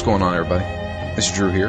[0.00, 0.64] What's going on, everybody?
[1.18, 1.68] It's Drew here.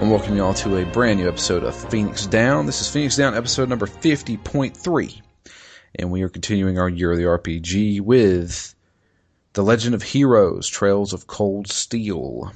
[0.00, 2.66] I'm welcoming you all to a brand new episode of Phoenix Down.
[2.66, 5.22] This is Phoenix Down episode number 50.3.
[5.94, 8.74] And we are continuing our Year of the RPG with
[9.52, 12.52] The Legend of Heroes Trails of Cold Steel.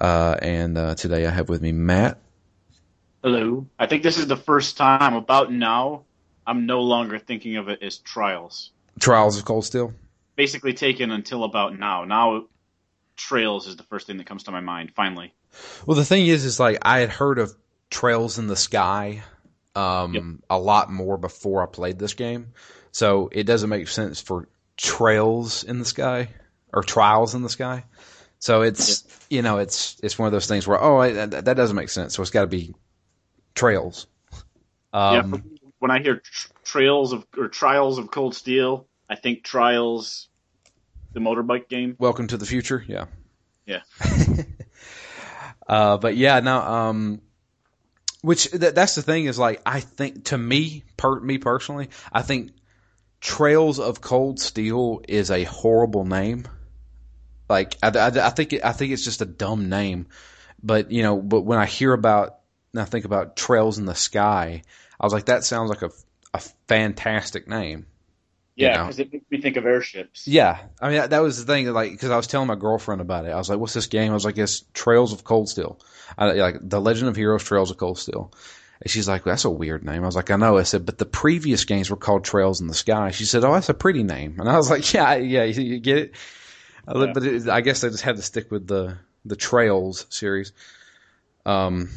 [0.00, 2.20] Uh, and uh, today I have with me Matt.
[3.24, 3.66] Hello.
[3.76, 6.04] I think this is the first time about now
[6.46, 8.70] I'm no longer thinking of it as trials.
[9.00, 9.92] Trials of Cold Steel?
[10.36, 12.04] Basically taken until about now.
[12.04, 12.44] Now
[13.16, 14.92] Trails is the first thing that comes to my mind.
[14.94, 15.32] Finally.
[15.86, 17.54] Well, the thing is, is like I had heard of
[17.90, 19.22] Trails in the Sky
[19.74, 20.24] um, yep.
[20.50, 22.52] a lot more before I played this game,
[22.92, 26.28] so it doesn't make sense for Trails in the Sky
[26.72, 27.84] or Trials in the Sky.
[28.38, 29.12] So it's yep.
[29.30, 31.88] you know it's it's one of those things where oh I, that, that, doesn't make
[31.88, 32.14] sense.
[32.14, 32.74] So it's got to be
[33.54, 34.06] Trails.
[34.92, 35.40] Um, yeah,
[35.78, 40.28] when I hear tr- Trails of or Trials of Cold Steel, I think Trials
[41.14, 41.96] the motorbike game.
[41.98, 42.84] Welcome to the future.
[42.86, 43.06] Yeah.
[43.66, 43.80] Yeah.
[45.68, 47.22] uh, but yeah, now, um,
[48.20, 52.22] which th- that's the thing is like I think to me, per me personally, I
[52.22, 52.52] think
[53.20, 56.44] Trails of Cold Steel is a horrible name.
[57.48, 60.08] Like I, I, I think it, I think it's just a dumb name,
[60.62, 62.38] but you know, but when I hear about
[62.72, 64.62] and I think about Trails in the Sky,
[65.00, 65.90] I was like, that sounds like a
[66.34, 67.86] a fantastic name.
[68.56, 69.08] Yeah, because you know?
[69.08, 70.28] it makes me think of airships.
[70.28, 71.66] Yeah, I mean that, that was the thing.
[71.72, 73.30] Like, because I was telling my girlfriend about it.
[73.30, 75.80] I was like, "What's this game?" I was like, "It's Trails of Cold Steel."
[76.16, 78.32] I, like the Legend of Heroes Trails of Cold Steel.
[78.80, 80.98] And she's like, "That's a weird name." I was like, "I know." I said, "But
[80.98, 84.04] the previous games were called Trails in the Sky." She said, "Oh, that's a pretty
[84.04, 86.14] name." And I was like, "Yeah, yeah, you, you get it."
[86.86, 87.12] Yeah.
[87.12, 90.52] But it, I guess I just had to stick with the the Trails series.
[91.44, 91.90] Um,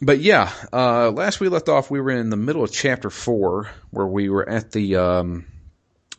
[0.00, 3.70] but yeah, uh, last we left off, we were in the middle of chapter four,
[3.90, 5.46] where we were at the um,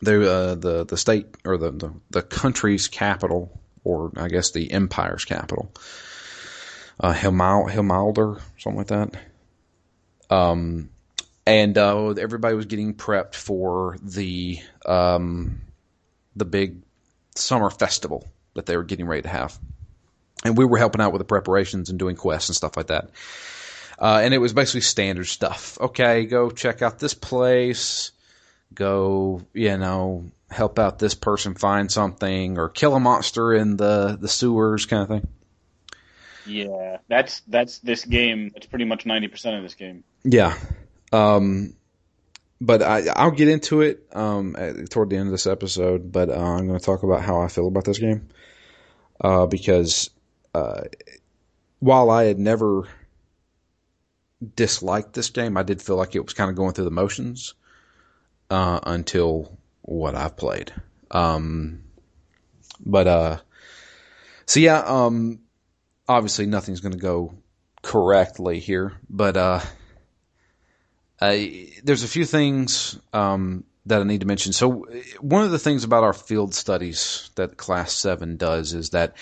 [0.04, 4.70] the uh, the the state or the, the, the country's capital, or I guess the
[4.70, 5.72] empire's capital,
[7.00, 9.14] uh, Hilmal something like that.
[10.30, 10.90] Um,
[11.46, 15.60] and uh, everybody was getting prepped for the um,
[16.36, 16.82] the big
[17.34, 19.58] summer festival that they were getting ready to have,
[20.44, 23.10] and we were helping out with the preparations and doing quests and stuff like that.
[23.98, 25.78] Uh, and it was basically standard stuff.
[25.80, 28.10] Okay, go check out this place
[28.74, 34.16] go, you know, help out this person find something or kill a monster in the
[34.20, 35.28] the sewers kind of thing.
[36.46, 38.50] Yeah, that's that's this game.
[38.54, 40.04] That's pretty much ninety percent of this game.
[40.24, 40.56] Yeah,
[41.12, 41.74] um,
[42.60, 46.12] but I, I'll get into it um, at, toward the end of this episode.
[46.12, 48.28] But uh, I'm going to talk about how I feel about this game
[49.20, 50.10] uh, because
[50.54, 50.82] uh,
[51.80, 52.88] while I had never
[54.56, 57.54] disliked this game, I did feel like it was kind of going through the motions
[58.54, 60.72] uh, until what I've played.
[61.10, 61.82] Um,
[62.78, 63.38] but uh,
[64.46, 65.40] so yeah, um,
[66.08, 67.34] obviously nothing's going to go
[67.82, 69.60] correctly here, but uh,
[71.20, 74.52] I, there's a few things um, that I need to mention.
[74.52, 74.86] So
[75.18, 79.16] one of the things about our field studies that Class Seven does is that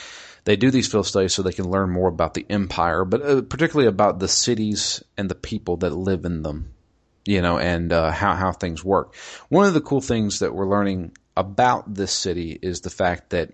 [0.44, 3.40] they do these field studies so they can learn more about the empire, but uh,
[3.40, 6.74] particularly about the cities and the people that live in them
[7.24, 9.14] you know, and uh, how how things work.
[9.48, 13.50] One of the cool things that we're learning about this city is the fact that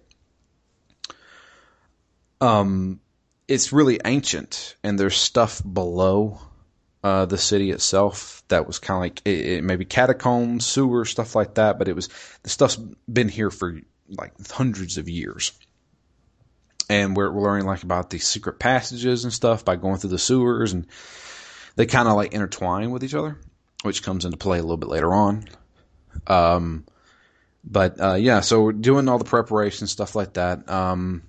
[2.41, 3.00] um,
[3.47, 6.41] it's really ancient, and there's stuff below
[7.05, 11.35] uh, the city itself that was kind of like it, it maybe catacombs, sewers, stuff
[11.35, 11.79] like that.
[11.79, 12.09] But it was
[12.43, 12.76] the stuff's
[13.11, 15.53] been here for like hundreds of years.
[16.91, 20.19] And we're, we're learning like about these secret passages and stuff by going through the
[20.19, 20.87] sewers and
[21.76, 23.38] they kind of like intertwine with each other
[23.83, 25.45] which comes into play a little bit later on.
[26.27, 26.85] Um,
[27.65, 30.69] But uh, yeah, so we're doing all the preparation stuff like that.
[30.71, 31.23] Um,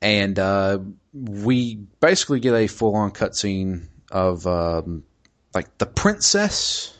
[0.00, 0.78] and uh,
[1.12, 5.04] we basically get a full on cutscene of um,
[5.52, 6.96] like the princess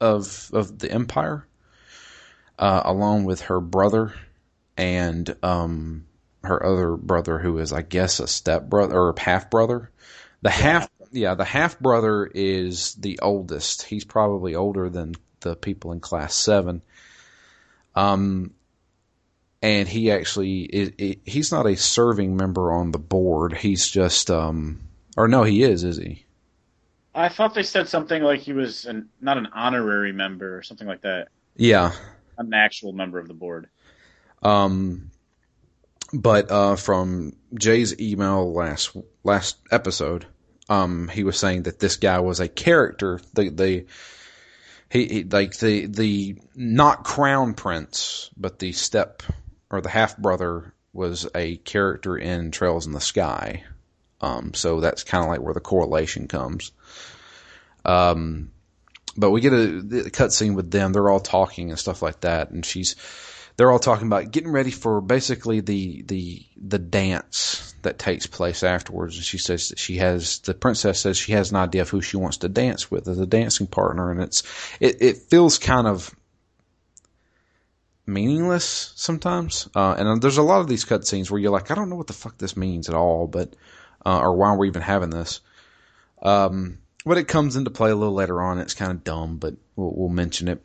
[0.00, 1.46] of of the empire,
[2.58, 4.14] uh, along with her brother
[4.76, 6.06] and um,
[6.42, 9.90] her other brother, who is I guess a step brother or half brother.
[10.42, 13.82] The half, yeah, the half brother is the oldest.
[13.82, 16.82] He's probably older than the people in class seven.
[17.94, 18.54] Um,
[19.62, 23.56] and he actually is, he's not a serving member on the board.
[23.56, 24.80] He's just um
[25.16, 26.24] or no, he is, is he?
[27.14, 30.86] I thought they said something like he was an, not an honorary member or something
[30.86, 31.28] like that.
[31.56, 31.92] Yeah,
[32.38, 33.68] an actual member of the board.
[34.42, 35.10] Um,
[36.12, 40.26] but uh, from Jay's email last last episode,
[40.70, 43.20] um, he was saying that this guy was a character.
[43.34, 43.86] The the
[44.88, 49.24] he, he like the the not crown prince, but the step
[49.68, 53.64] or the half brother was a character in Trails in the Sky.
[54.20, 56.72] Um, so that's kind of like where the correlation comes.
[57.84, 58.50] Um,
[59.16, 60.92] but we get a, a cutscene with them.
[60.92, 62.94] They're all talking and stuff like that, and she's
[63.56, 68.62] they're all talking about getting ready for basically the the the dance that takes place
[68.62, 69.16] afterwards.
[69.16, 72.02] And she says that she has the princess says she has an idea of who
[72.02, 74.42] she wants to dance with as a dancing partner, and it's
[74.80, 76.14] it it feels kind of
[78.06, 79.68] meaningless sometimes.
[79.74, 82.08] Uh, and there's a lot of these cutscenes where you're like, I don't know what
[82.08, 83.54] the fuck this means at all, but
[84.04, 85.40] uh, or why we're even having this.
[86.22, 88.58] Um, but it comes into play a little later on.
[88.58, 90.62] It's kind of dumb, but we'll, we'll mention it.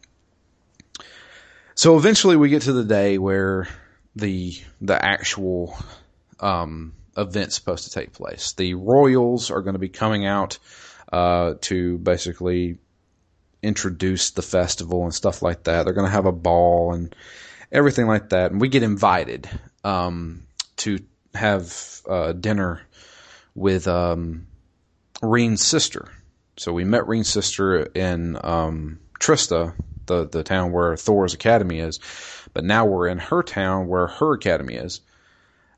[1.76, 3.68] So eventually, we get to the day where
[4.16, 5.78] the the actual
[6.40, 8.54] um, event's supposed to take place.
[8.54, 10.58] The royals are going to be coming out
[11.12, 12.78] uh, to basically
[13.62, 15.84] introduce the festival and stuff like that.
[15.84, 17.14] They're going to have a ball and
[17.72, 18.52] everything like that.
[18.52, 19.50] And we get invited
[19.84, 20.46] um,
[20.78, 21.00] to
[21.34, 22.82] have uh, dinner
[23.54, 24.48] with um,
[25.22, 26.08] Rean's sister.
[26.58, 29.74] So we met Rean's sister in um, Trista,
[30.06, 32.00] the the town where Thors academy is,
[32.54, 35.02] but now we're in her town where her academy is.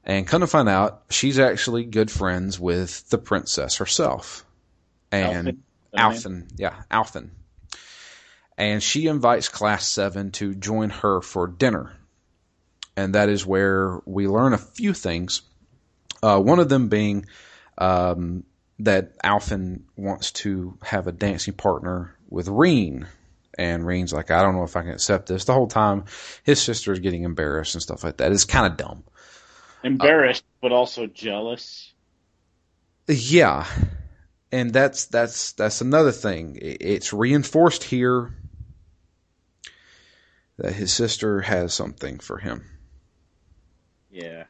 [0.04, 4.46] And come to find out, she's actually good friends with the princess herself.
[5.12, 5.64] And
[5.94, 7.30] Alfin, yeah, Alfin.
[8.58, 11.94] and she invites class 7 to join her for dinner.
[12.96, 15.42] And that is where we learn a few things.
[16.24, 17.26] Uh, one of them being
[17.78, 18.44] um,
[18.80, 23.08] that Alfin wants to have a dancing partner with Rean.
[23.58, 25.46] And Rean's like, I don't know if I can accept this.
[25.46, 26.06] The whole time,
[26.44, 28.32] his sister is getting embarrassed and stuff like that.
[28.32, 29.04] It's kind of dumb.
[29.84, 31.94] Embarrassed, uh, but also jealous.
[33.08, 33.66] Yeah,
[34.52, 36.58] and that's that's that's another thing.
[36.62, 38.34] It's reinforced here
[40.58, 42.66] that his sister has something for him.
[44.12, 44.46] Yeah.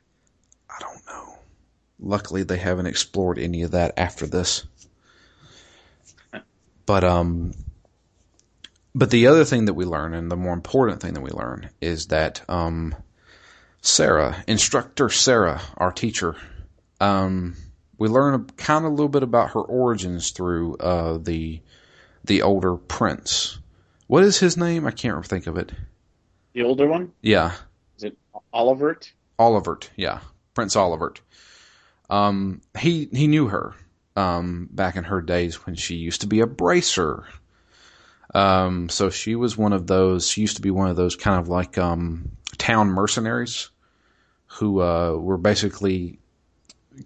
[0.70, 1.40] I don't know.
[2.00, 4.66] Luckily, they haven't explored any of that after this.
[6.86, 7.54] but um,
[8.98, 11.70] but the other thing that we learn, and the more important thing that we learn,
[11.80, 12.96] is that um,
[13.80, 16.36] Sarah, instructor Sarah, our teacher,
[17.00, 17.56] um,
[18.00, 21.62] we learn kind of a little bit about her origins through uh, the
[22.24, 23.60] the older prince.
[24.08, 24.88] What is his name?
[24.88, 25.72] I can't think of it.
[26.54, 27.12] The older one?
[27.22, 27.52] Yeah.
[27.98, 28.18] Is it
[28.52, 29.12] Olivert?
[29.38, 30.22] Olivert, yeah.
[30.56, 31.20] Prince Olivert.
[32.10, 33.76] Um, he he knew her
[34.16, 37.26] um, back in her days when she used to be a bracer.
[38.34, 40.28] Um, so she was one of those.
[40.28, 43.70] She used to be one of those kind of like um, town mercenaries
[44.48, 46.20] who uh, were basically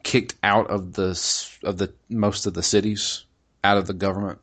[0.03, 1.09] kicked out of the
[1.63, 3.25] of the most of the cities
[3.63, 4.39] out of the government.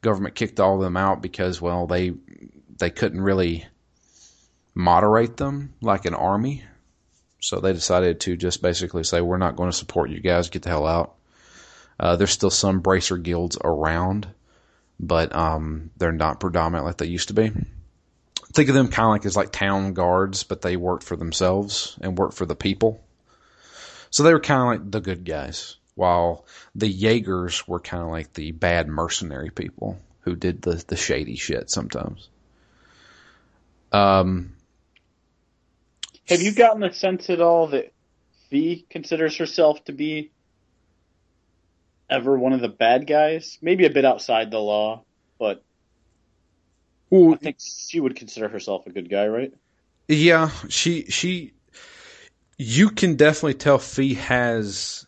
[0.00, 2.14] Government kicked all of them out because well they
[2.78, 3.66] they couldn't really
[4.74, 6.64] moderate them like an army.
[7.40, 10.48] So they decided to just basically say, we're not going to support you guys.
[10.48, 11.14] Get the hell out.
[12.00, 14.28] Uh, there's still some bracer guilds around,
[15.00, 17.52] but um, they're not predominant like they used to be.
[18.52, 21.98] Think of them kind of like as like town guards, but they worked for themselves
[22.00, 23.00] and worked for the people.
[24.10, 28.08] So they were kind of like the good guys, while the Jaegers were kind of
[28.08, 32.28] like the bad mercenary people who did the the shady shit sometimes.
[33.92, 34.54] Um,
[36.28, 37.92] have you gotten the sense at all that
[38.50, 40.30] Fie considers herself to be
[42.10, 43.58] ever one of the bad guys?
[43.62, 45.04] Maybe a bit outside the law,
[45.38, 45.62] but
[47.12, 47.34] Ooh.
[47.34, 49.52] I think she would consider herself a good guy, right?
[50.08, 51.52] Yeah, she she
[52.58, 55.06] you can definitely tell Fie has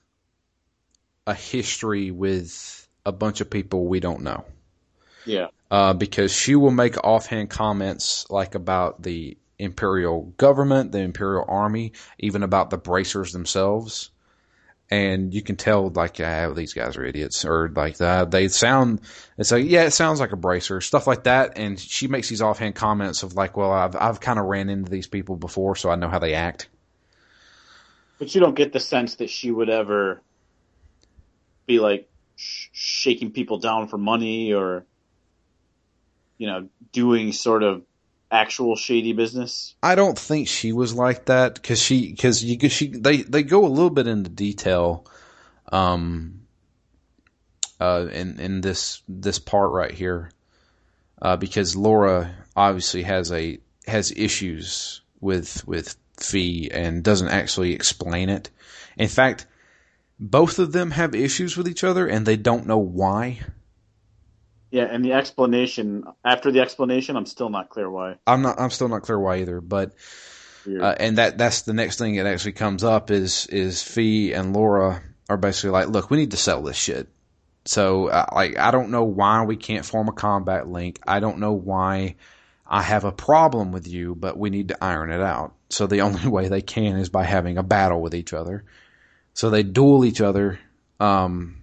[1.26, 4.44] a history with a bunch of people we don't know.
[5.24, 5.48] Yeah.
[5.70, 11.92] uh, because she will make offhand comments like about the imperial government, the imperial army,
[12.18, 14.10] even about the bracers themselves.
[14.92, 18.32] And you can tell, like, ah, these guys are idiots, or like that.
[18.32, 19.00] They sound,
[19.38, 21.58] it's like, yeah, it sounds like a bracer, stuff like that.
[21.58, 24.90] And she makes these offhand comments of like, well, I've I've kind of ran into
[24.90, 26.68] these people before, so I know how they act.
[28.18, 30.20] But you don't get the sense that she would ever
[31.66, 34.84] be like sh- shaking people down for money or,
[36.36, 37.82] you know, doing sort of
[38.30, 39.74] actual shady business.
[39.82, 43.64] I don't think she was like that because she because you she they they go
[43.64, 45.06] a little bit into detail,
[45.72, 46.42] um,
[47.80, 50.30] uh, in in this this part right here,
[51.20, 58.28] uh, because Laura obviously has a has issues with with Fie and doesn't actually explain
[58.28, 58.50] it.
[58.96, 59.46] In fact,
[60.18, 63.40] both of them have issues with each other and they don't know why.
[64.70, 68.16] Yeah, and the explanation after the explanation, I'm still not clear why.
[68.26, 68.60] I'm not.
[68.60, 69.60] I'm still not clear why either.
[69.60, 69.94] But
[70.66, 74.54] uh, and that that's the next thing that actually comes up is is Fie and
[74.54, 77.08] Laura are basically like, look, we need to sell this shit.
[77.64, 80.98] So uh, like, I don't know why we can't form a combat link.
[81.06, 82.16] I don't know why
[82.66, 85.54] I have a problem with you, but we need to iron it out.
[85.68, 88.64] So the only way they can is by having a battle with each other.
[89.34, 90.58] So they duel each other.
[90.98, 91.59] Um,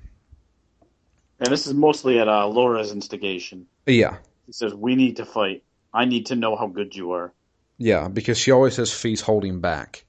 [1.40, 3.68] and this is mostly at uh, Laura's instigation.
[3.86, 4.18] Yeah.
[4.46, 5.64] He says, "We need to fight.
[5.94, 7.34] I need to know how good you are."
[7.78, 10.06] Yeah, because she always has Fie's holding back.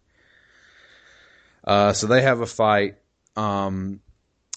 [1.64, 2.96] Uh, so they have a fight,
[3.36, 4.00] um,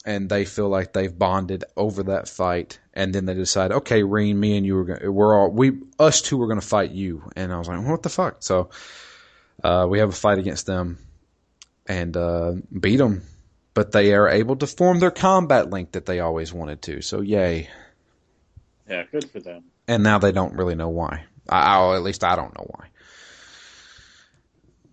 [0.05, 4.39] and they feel like they've bonded over that fight, and then they decide, okay, Rean,
[4.39, 7.29] me and you are gonna, we're all we us two are going to fight you,
[7.35, 8.37] and I was like, what the fuck?
[8.39, 8.69] So
[9.63, 10.99] uh, we have a fight against them,
[11.85, 13.23] and uh, beat them
[13.73, 17.01] but they are able to form their combat link that they always wanted to.
[17.01, 17.69] So yay.
[18.89, 19.63] Yeah, good for them.
[19.87, 21.23] And now they don't really know why.
[21.49, 22.87] I, I at least I don't know why.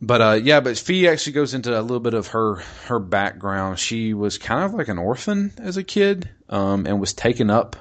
[0.01, 2.57] But uh, yeah, but Fie actually goes into a little bit of her
[2.87, 3.81] her background.
[3.81, 7.75] She was kind of like an orphan as a kid, um, and was taken up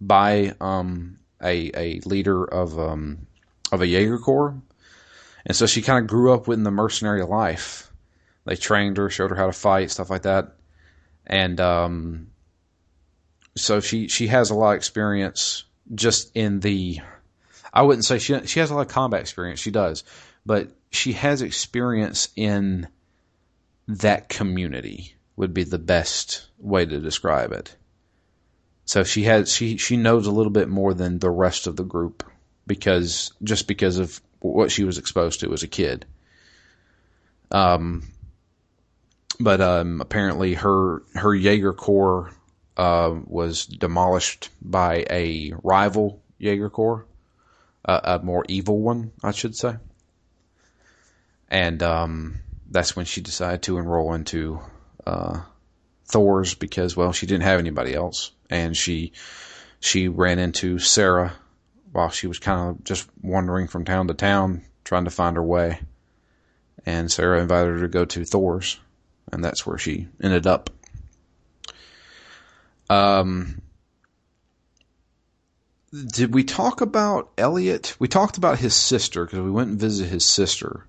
[0.00, 3.26] by um, a a leader of um,
[3.70, 4.58] of a Jaeger Corps,
[5.44, 7.89] and so she kind of grew up in the mercenary life
[8.44, 10.54] they trained her, showed her how to fight, stuff like that,
[11.26, 12.30] and um,
[13.56, 17.00] so she she has a lot of experience just in the.
[17.72, 19.60] I wouldn't say she she has a lot of combat experience.
[19.60, 20.04] She does,
[20.44, 22.88] but she has experience in
[23.88, 25.14] that community.
[25.36, 27.74] Would be the best way to describe it.
[28.84, 31.84] So she has she she knows a little bit more than the rest of the
[31.84, 32.24] group
[32.66, 36.06] because just because of what she was exposed to as a kid.
[37.50, 38.04] Um,
[39.40, 42.30] but um, apparently her her Jaeger Corps
[42.76, 47.06] uh, was demolished by a rival Jaeger Corps,
[47.84, 49.76] uh, a more evil one, I should say.
[51.48, 54.60] And um, that's when she decided to enroll into
[55.06, 55.40] uh,
[56.04, 59.12] Thors because, well, she didn't have anybody else, and she
[59.80, 61.32] she ran into Sarah
[61.92, 65.42] while she was kind of just wandering from town to town trying to find her
[65.42, 65.80] way.
[66.84, 68.78] And Sarah invited her to go to Thors
[69.32, 70.70] and that's where she ended up.
[72.88, 73.62] Um,
[75.92, 77.96] did we talk about Elliot?
[77.98, 80.86] We talked about his sister because we went and visited his sister.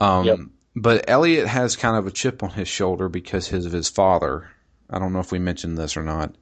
[0.00, 0.38] Um, yep.
[0.74, 4.50] But Elliot has kind of a chip on his shoulder because his, of his father.
[4.90, 6.34] I don't know if we mentioned this or not.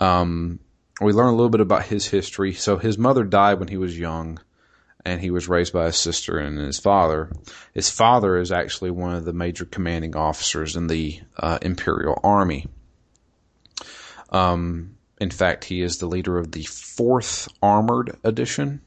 [0.00, 0.58] Um,
[1.00, 2.54] we learn a little bit about his history.
[2.54, 4.40] So his mother died when he was young
[5.06, 7.30] and he was raised by his sister and his father.
[7.72, 12.66] His father is actually one of the major commanding officers in the uh, Imperial Army.
[14.30, 18.80] Um, in fact, he is the leader of the fourth armored edition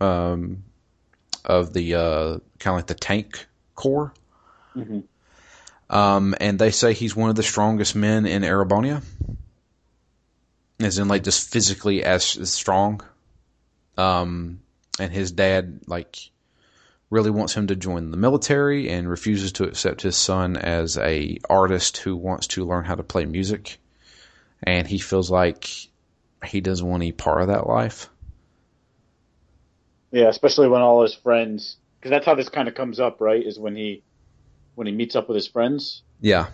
[0.00, 0.62] um,
[1.44, 3.44] of the uh, kind of like the tank
[3.74, 4.14] corps.
[4.76, 5.00] Mm-hmm.
[5.94, 9.02] Um, and they say he's one of the strongest men in Erebonia,
[10.78, 13.02] as in like just physically as, as strong.
[13.98, 14.61] Um,
[14.98, 16.16] and his dad like
[17.10, 21.38] really wants him to join the military and refuses to accept his son as a
[21.48, 23.78] artist who wants to learn how to play music.
[24.62, 25.68] And he feels like
[26.44, 28.08] he doesn't want any part of that life.
[30.10, 33.44] Yeah especially when all his friends because that's how this kind of comes up right
[33.44, 34.02] is when he
[34.74, 36.02] when he meets up with his friends.
[36.20, 36.48] Yeah.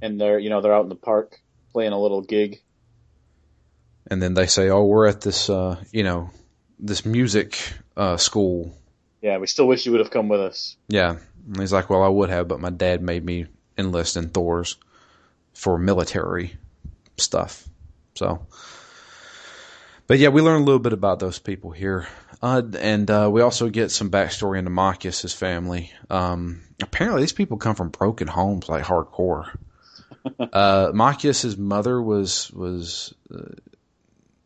[0.00, 1.40] And they're you know they're out in the park
[1.72, 2.60] playing a little gig.
[4.10, 6.30] And then they say oh we're at this uh you know
[6.82, 7.58] this music
[7.96, 8.74] uh, school.
[9.22, 10.76] Yeah, we still wish you would have come with us.
[10.88, 13.46] Yeah, and he's like, well, I would have, but my dad made me
[13.78, 14.76] enlist in Thors
[15.54, 16.56] for military
[17.16, 17.68] stuff.
[18.14, 18.46] So,
[20.06, 22.06] But yeah, we learn a little bit about those people here.
[22.42, 25.92] Uh, and uh, we also get some backstory into Machias' family.
[26.10, 29.56] Um, apparently, these people come from broken homes, like hardcore.
[30.52, 33.54] uh, Machias' mother was was uh,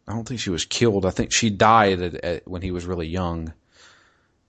[0.08, 1.04] I don't think she was killed.
[1.04, 3.52] I think she died at, at, when he was really young,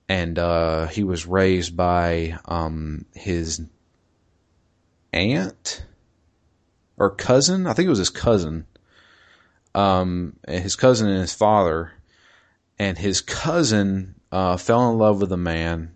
[0.07, 3.61] and uh, he was raised by um, his
[5.13, 5.85] aunt
[6.97, 7.65] or cousin.
[7.67, 8.67] I think it was his cousin.
[9.73, 11.91] Um, his cousin and his father
[12.79, 15.91] and his cousin uh, fell in love with a man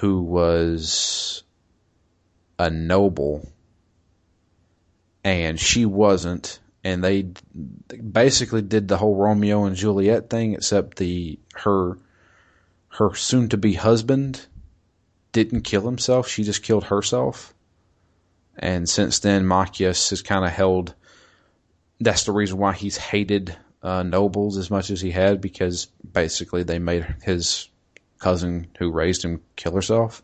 [0.00, 1.42] who was
[2.58, 3.48] a noble,
[5.24, 6.58] and she wasn't.
[6.86, 7.26] And they
[7.90, 11.98] basically did the whole Romeo and Juliet thing, except the her
[12.90, 14.46] her soon to be husband
[15.32, 17.52] didn't kill himself; she just killed herself.
[18.56, 20.94] And since then, Machias has kind of held.
[21.98, 26.62] That's the reason why he's hated uh, nobles as much as he had because basically
[26.62, 27.68] they made his
[28.20, 30.22] cousin who raised him kill herself.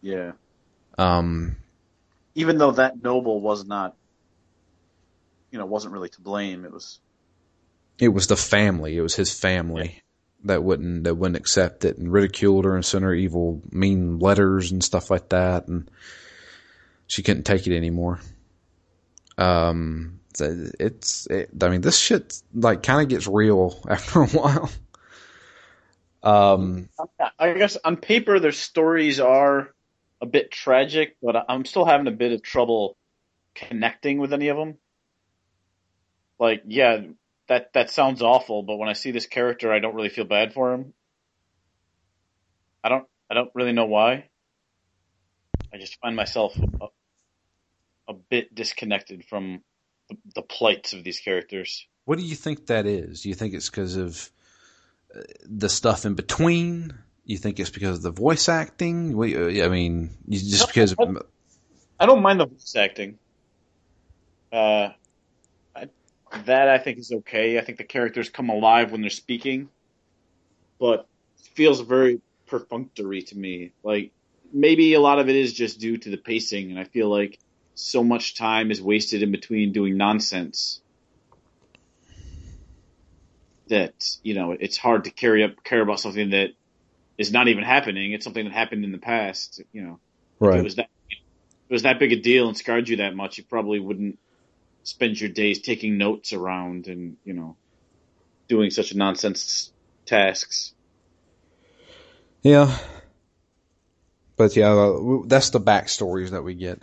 [0.00, 0.32] Yeah.
[0.96, 1.56] Um,
[2.34, 3.94] Even though that noble was not,
[5.52, 6.64] you know, wasn't really to blame.
[6.64, 6.98] It was.
[7.98, 8.96] it was the family.
[8.96, 10.02] It was his family
[10.44, 14.72] that wouldn't that wouldn't accept it and ridiculed her and sent her evil, mean letters
[14.72, 15.88] and stuff like that, and
[17.06, 18.18] she couldn't take it anymore.
[19.38, 24.70] Um, it's it, I mean this shit like kind of gets real after a while.
[26.22, 26.88] Um,
[27.38, 29.74] I guess on paper their stories are
[30.20, 32.96] a bit tragic, but I'm still having a bit of trouble
[33.54, 34.78] connecting with any of them.
[36.42, 37.02] Like, yeah,
[37.46, 40.52] that that sounds awful, but when I see this character, I don't really feel bad
[40.52, 40.92] for him.
[42.82, 44.28] I don't I don't really know why.
[45.72, 46.86] I just find myself a,
[48.08, 49.62] a bit disconnected from
[50.08, 51.86] the, the plights of these characters.
[52.06, 53.22] what do you think that is?
[53.22, 54.28] Do you think it's because of
[55.14, 56.92] uh, the stuff in between?
[57.24, 59.14] You think it's because of the voice acting?
[59.14, 60.96] Uh, I mean, you- just because.
[62.00, 63.20] I don't mind the voice acting.
[64.50, 64.88] Uh,
[66.46, 67.58] that I think is okay.
[67.58, 69.68] I think the characters come alive when they're speaking,
[70.78, 71.06] but
[71.54, 73.72] feels very perfunctory to me.
[73.82, 74.12] Like
[74.52, 77.38] maybe a lot of it is just due to the pacing, and I feel like
[77.74, 80.80] so much time is wasted in between doing nonsense
[83.68, 86.50] that you know it's hard to carry up care about something that
[87.16, 88.12] is not even happening.
[88.12, 89.62] It's something that happened in the past.
[89.72, 90.00] You know,
[90.40, 91.18] if it was that if
[91.70, 94.18] it was that big a deal and scarred you that much, you probably wouldn't
[94.84, 97.56] spend your days taking notes around and you know
[98.48, 99.72] doing such nonsense
[100.06, 100.74] tasks.
[102.42, 102.76] Yeah.
[104.36, 106.82] But yeah, uh, that's the backstories that we get.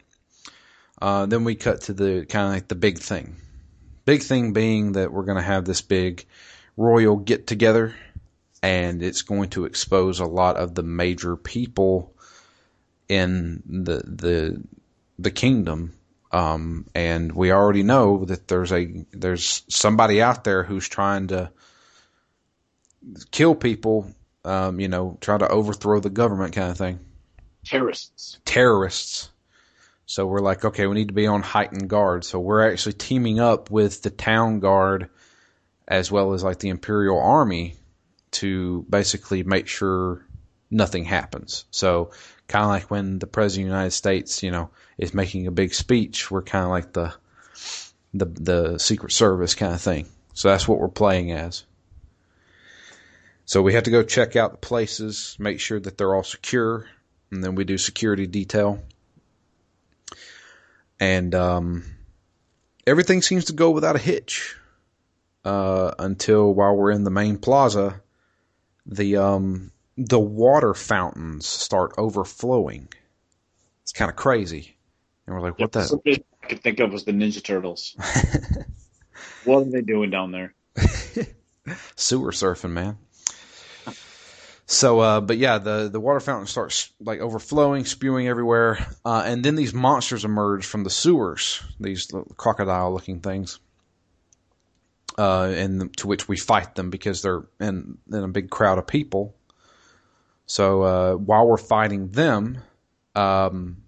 [1.02, 3.36] Uh, then we cut to the kind of like the big thing.
[4.06, 6.26] Big thing being that we're going to have this big
[6.78, 7.94] royal get together
[8.62, 12.14] and it's going to expose a lot of the major people
[13.08, 14.64] in the, the,
[15.18, 15.94] the kingdom.
[16.32, 21.52] Um, and we already know that there's a, there's somebody out there who's trying to
[23.32, 24.12] kill people,
[24.46, 27.00] um, you know, try to overthrow the government kind of thing
[27.66, 28.40] Terrorists.
[28.46, 29.30] terrorists.
[30.06, 32.24] So we're like, okay, we need to be on heightened guard.
[32.26, 35.10] So we're actually teaming up with the town guard
[35.88, 37.76] as well as like the Imperial Army
[38.32, 40.26] to basically make sure
[40.70, 41.66] nothing happens.
[41.72, 42.12] So
[42.50, 45.52] kind of like when the President of the United States, you know, is making a
[45.52, 47.14] big speech, we're kind of like the,
[48.14, 50.08] the, the Secret Service kind of thing.
[50.34, 51.64] So that's what we're playing as.
[53.46, 56.88] So we have to go check out the places, make sure that they're all secure,
[57.32, 58.84] and then we do security detail.
[61.00, 61.86] And um,
[62.86, 64.56] everything seems to go without a hitch
[65.46, 68.02] uh, until while we're in the main plaza,
[68.86, 72.88] the um, the water fountains start overflowing.
[73.84, 74.78] It's kind of crazy,
[75.28, 77.96] and we're like, "What the?" Something I could think of was the Ninja Turtles.
[79.44, 80.54] what are they doing down there?
[81.96, 82.98] sewer surfing, man.
[84.66, 89.44] So, uh, but yeah, the, the water fountain starts like overflowing, spewing everywhere, uh, and
[89.44, 92.08] then these monsters emerge from the sewers, these
[92.38, 93.60] crocodile looking things,
[95.18, 98.86] uh, and to which we fight them because they're in, in a big crowd of
[98.86, 99.36] people.
[100.50, 102.58] So, uh, while we're fighting them,
[103.14, 103.84] um,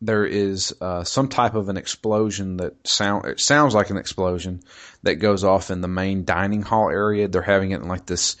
[0.00, 4.62] there is uh, some type of an explosion that sound it sounds like an explosion
[5.02, 7.28] that goes off in the main dining hall area.
[7.28, 8.36] They're having it in like this,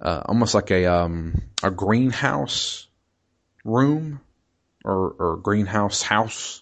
[0.00, 2.88] uh, almost like a um, a greenhouse
[3.64, 4.20] room
[4.84, 6.60] or or greenhouse house,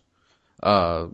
[0.62, 1.06] uh,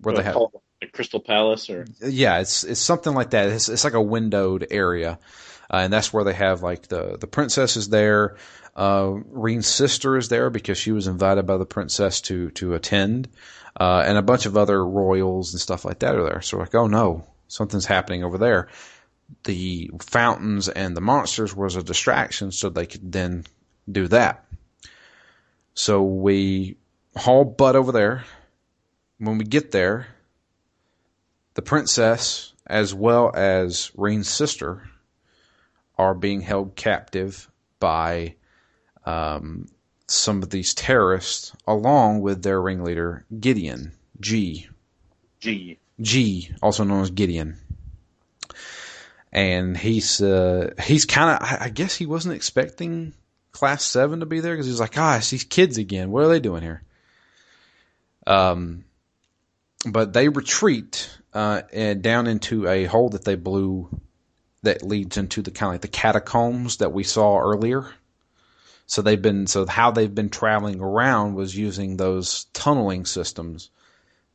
[0.00, 0.38] where they have
[0.82, 3.48] the Crystal Palace, or yeah, it's it's something like that.
[3.48, 5.18] It's it's like a windowed area,
[5.72, 8.36] uh, and that's where they have like the the princess is there.
[8.74, 13.28] Uh, Rean's sister is there because she was invited by the princess to to attend,
[13.78, 16.42] uh, and a bunch of other royals and stuff like that are there.
[16.42, 18.68] So like, oh no, something's happening over there.
[19.44, 23.44] The fountains and the monsters was a distraction, so they could then
[23.90, 24.44] do that.
[25.74, 26.76] So we
[27.16, 28.24] haul butt over there.
[29.18, 30.08] When we get there,
[31.54, 34.88] the princess, as well as Rean's sister,
[35.98, 38.34] are being held captive by
[39.04, 39.68] um,
[40.08, 44.68] some of these terrorists, along with their ringleader Gideon G.
[45.40, 45.78] G.
[46.00, 47.58] G, also known as Gideon.
[49.32, 53.14] And he's uh, he's kind of I, I guess he wasn't expecting
[53.52, 56.10] class seven to be there because he's like, ah, it's these kids again.
[56.10, 56.82] What are they doing here?
[58.26, 58.84] Um,
[59.86, 63.88] but they retreat uh, and down into a hole that they blew
[64.62, 67.90] that leads into the kind of like the catacombs that we saw earlier.
[68.86, 73.70] So they've been so how they've been traveling around was using those tunneling systems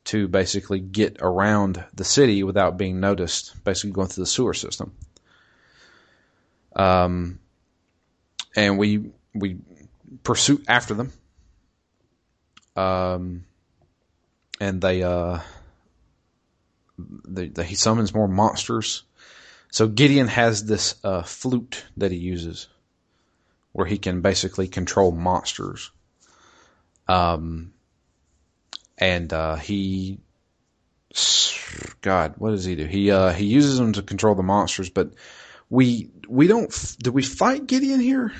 [0.05, 4.95] to basically get around the city without being noticed, basically going through the sewer system.
[6.75, 7.39] Um,
[8.55, 9.57] and we we
[10.23, 11.11] pursue after them.
[12.75, 13.43] Um,
[14.59, 15.39] and they uh,
[16.97, 19.03] they, they, he summons more monsters.
[19.71, 22.67] So Gideon has this uh, flute that he uses,
[23.73, 25.91] where he can basically control monsters.
[27.07, 27.73] Um,
[28.97, 30.19] and uh, he,
[32.01, 32.85] God, what does he do?
[32.85, 35.11] He uh, he uses them to control the monsters, but
[35.69, 36.71] we we don't.
[36.99, 38.33] Did we fight Gideon here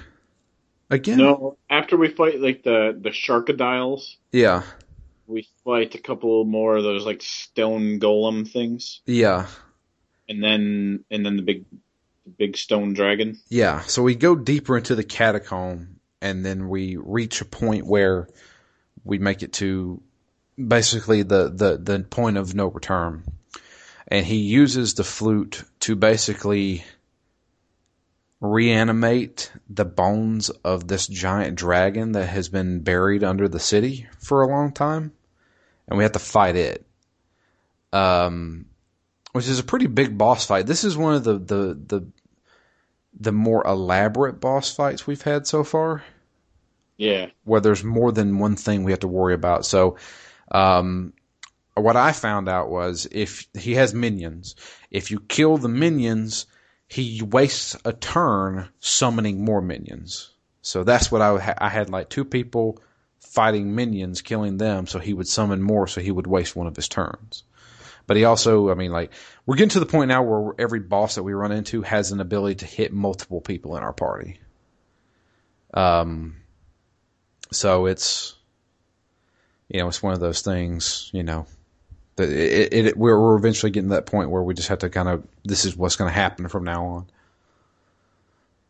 [0.90, 1.18] again?
[1.20, 1.58] No.
[1.70, 4.64] After we fight like the the sharkadiles, Yeah,
[5.28, 9.48] we fight a couple more of those like stone golem things, yeah,
[10.28, 11.66] and then and then the big
[12.26, 13.38] the big stone dragon.
[13.50, 13.82] yeah.
[13.82, 18.28] So we go deeper into the catacomb, and then we reach a point where
[19.04, 20.02] we make it to
[20.58, 23.24] basically the the the point of no return,
[24.08, 26.84] and he uses the flute to basically
[28.40, 34.44] reanimate the bones of this giant dragon that has been buried under the city for
[34.44, 35.12] a long time,
[35.88, 36.86] and we have to fight it.
[37.94, 38.66] Um,
[39.32, 40.66] which is a pretty big boss fight.
[40.66, 42.08] This is one of the the the
[43.20, 46.04] the more elaborate boss fights we've had so far,
[46.98, 47.28] Yeah.
[47.46, 49.66] where there's more than one thing we have to worry about.
[49.66, 49.98] So,
[50.52, 51.14] um,
[51.74, 54.56] what I found out was if he has minions,
[54.92, 56.46] if you kill the minions,
[56.88, 60.32] he wastes a turn summoning more minions.
[60.62, 62.80] So that's what I, ha- I had like two people
[63.38, 66.76] fighting minions, killing them, so he would summon more, so he would waste one of
[66.76, 67.44] his turns.
[68.08, 69.12] But he also, I mean, like,
[69.46, 72.20] we're getting to the point now where every boss that we run into has an
[72.20, 74.40] ability to hit multiple people in our party.
[75.72, 76.38] Um,
[77.52, 78.34] so it's,
[79.70, 81.46] you know, it's one of those things, you know,
[82.16, 84.80] that it, it, it we're, we're eventually getting to that point where we just have
[84.80, 87.08] to kind of, this is what's going to happen from now on.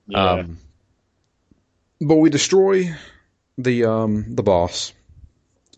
[0.08, 0.30] Yeah.
[0.30, 0.58] Um,
[2.02, 2.94] but we destroy
[3.58, 4.94] the um the boss,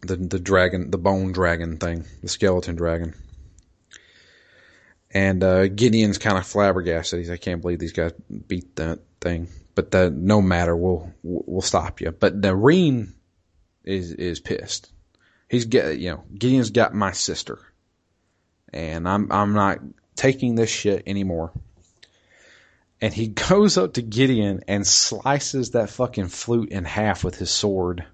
[0.02, 3.14] the the dragon, the bone dragon thing, the skeleton dragon.
[5.12, 7.18] And uh, Gideon's kind of flabbergasted.
[7.18, 8.12] He's, I can't believe these guys
[8.48, 9.48] beat that thing.
[9.74, 12.12] But that no matter, we'll we'll stop you.
[12.12, 13.14] But the Rean
[13.84, 14.92] is is pissed.
[15.48, 17.60] He's get you know Gideon's got my sister,
[18.72, 19.80] and I'm I'm not
[20.16, 21.54] taking this shit anymore
[23.02, 27.52] and he goes up to Gideon and slices that fucking flute in half with his
[27.52, 28.06] sword.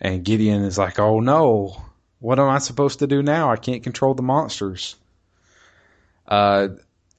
[0.00, 1.82] and Gideon is like, "Oh no,
[2.18, 3.50] what am I supposed to do now?
[3.50, 4.96] I can't control the monsters."
[6.26, 6.68] Uh,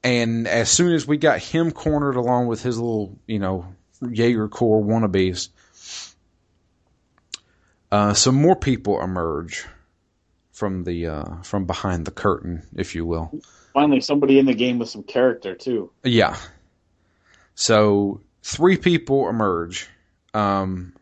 [0.04, 3.66] and as soon as we got him cornered along with his little, you know,
[4.02, 5.50] Jaeger Corps wannabes,
[7.92, 9.66] uh, some more people emerge
[10.52, 13.40] from the uh, from behind the curtain, if you will.
[13.78, 15.92] Finally, somebody in the game with some character too.
[16.04, 16.36] Yeah.
[17.54, 19.88] So three people emerge.
[20.34, 20.96] Um,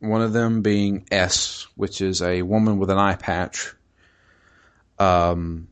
[0.00, 3.72] one of them being S, which is a woman with an eye patch.
[4.98, 5.68] Um,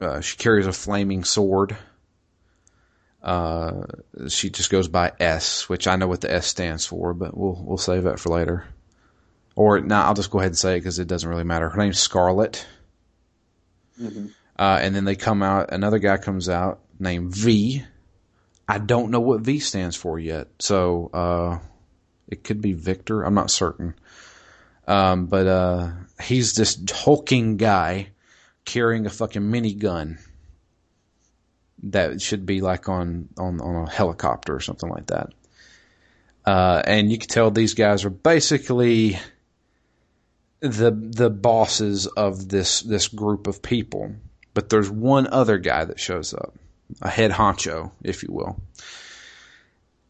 [0.00, 1.76] uh, she carries a flaming sword.
[3.20, 3.82] Uh,
[4.28, 7.60] she just goes by S, which I know what the S stands for, but we'll
[7.66, 8.64] we'll save that for later.
[9.56, 11.68] Or no, nah, I'll just go ahead and say it because it doesn't really matter.
[11.68, 12.64] Her name's Scarlet.
[14.00, 14.26] Mm-hmm.
[14.62, 17.82] Uh, and then they come out, another guy comes out named V.
[18.68, 20.46] I don't know what V stands for yet.
[20.60, 21.58] So, uh,
[22.28, 23.24] it could be Victor.
[23.24, 23.96] I'm not certain.
[24.86, 25.90] Um, but uh,
[26.22, 28.10] he's this hulking guy
[28.64, 30.20] carrying a fucking minigun
[31.82, 35.30] that should be like on on on a helicopter or something like that.
[36.46, 39.18] Uh, and you can tell these guys are basically
[40.60, 44.14] the the bosses of this this group of people.
[44.54, 46.54] But there's one other guy that shows up,
[47.00, 48.60] a head honcho, if you will,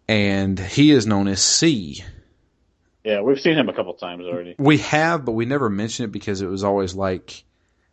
[0.08, 2.04] and he is known as C.
[3.04, 4.54] Yeah, we've seen him a couple times already.
[4.58, 7.44] We have, but we never mentioned it because it was always like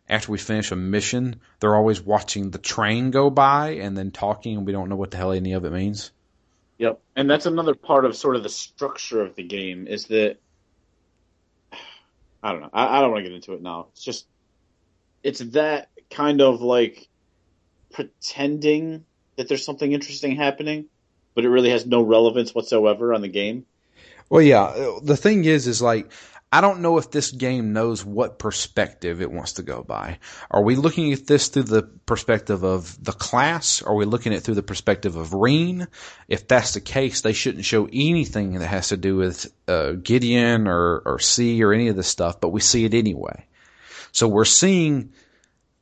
[0.10, 4.58] after we finish a mission, they're always watching the train go by and then talking,
[4.58, 6.12] and we don't know what the hell any of it means.
[6.80, 10.38] Yep, and that's another part of sort of the structure of the game is that
[12.44, 12.70] I don't know.
[12.74, 13.88] I, I don't want to get into it now.
[13.92, 14.26] It's just
[15.22, 17.08] it's that kind of like
[17.92, 20.86] pretending that there's something interesting happening,
[21.36, 23.66] but it really has no relevance whatsoever on the game.
[24.30, 24.98] Well, yeah.
[25.02, 26.12] The thing is, is like
[26.52, 30.18] I don't know if this game knows what perspective it wants to go by.
[30.50, 33.84] Are we looking at this through the perspective of the class?
[33.84, 35.88] Are we looking at it through the perspective of Rean?
[36.28, 40.68] If that's the case, they shouldn't show anything that has to do with uh, Gideon
[40.68, 43.46] or, or C or any of this stuff, but we see it anyway.
[44.12, 45.14] So we're seeing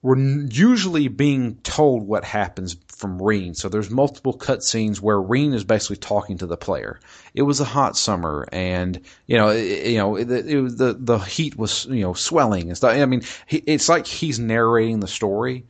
[0.02, 3.54] we're usually being told what happens from Rean.
[3.56, 7.00] So there's multiple cutscenes where Rean is basically talking to the player.
[7.34, 11.18] It was a hot summer, and you know, it, you know, it, it the the
[11.18, 12.96] heat was you know swelling and stuff.
[12.96, 15.66] I mean, he, it's like he's narrating the story,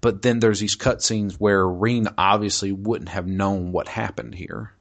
[0.00, 4.72] but then there's these cutscenes where Rean obviously wouldn't have known what happened here.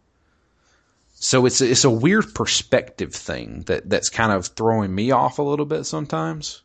[1.14, 5.44] So it's it's a weird perspective thing that that's kind of throwing me off a
[5.44, 6.62] little bit sometimes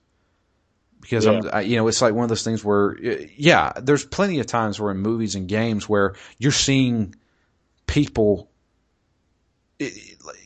[1.01, 1.33] because yeah.
[1.33, 2.97] I'm, I, you know, it's like one of those things where,
[3.37, 7.15] yeah, there's plenty of times where in movies and games where you're seeing
[7.87, 8.51] people.
[9.79, 9.95] It,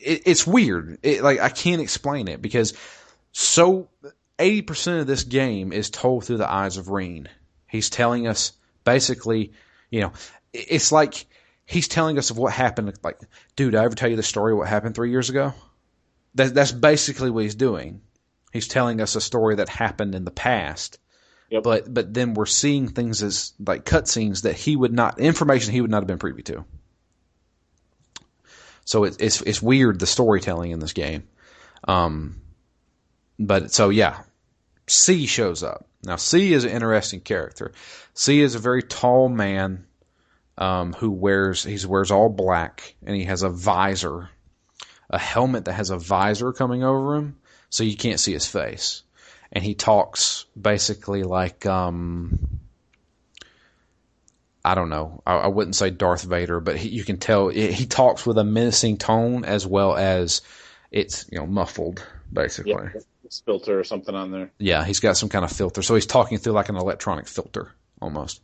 [0.01, 0.99] it, it's weird.
[1.03, 2.73] It, like I can't explain it because
[3.31, 3.89] so
[4.39, 7.27] eighty percent of this game is told through the eyes of Rean.
[7.67, 8.53] He's telling us
[8.85, 9.51] basically,
[9.89, 10.13] you know,
[10.53, 11.25] it's like
[11.65, 12.93] he's telling us of what happened.
[13.03, 13.19] Like,
[13.57, 15.53] dude, I ever tell you the story of what happened three years ago?
[16.35, 18.01] That, that's basically what he's doing
[18.55, 20.97] he's telling us a story that happened in the past.
[21.49, 21.63] Yep.
[21.63, 25.81] But but then we're seeing things as like cutscenes that he would not information he
[25.81, 26.65] would not have been privy to.
[28.85, 31.27] So it, it's it's weird the storytelling in this game.
[31.87, 32.41] Um,
[33.37, 34.23] but so yeah,
[34.87, 35.85] C shows up.
[36.03, 37.73] Now C is an interesting character.
[38.13, 39.85] C is a very tall man
[40.57, 44.29] um, who wears he wears all black and he has a visor,
[45.09, 47.35] a helmet that has a visor coming over him
[47.69, 49.03] so you can't see his face.
[49.51, 52.59] And he talks basically like, um,
[54.65, 55.21] I don't know.
[55.25, 58.37] I, I, wouldn't say Darth Vader, but he, you can tell it, he talks with
[58.39, 60.41] a menacing tone as well as
[60.91, 62.73] it's you know muffled basically.
[62.73, 63.01] Yeah,
[63.45, 64.51] filter or something on there.
[64.57, 67.71] Yeah, he's got some kind of filter, so he's talking through like an electronic filter
[68.01, 68.41] almost.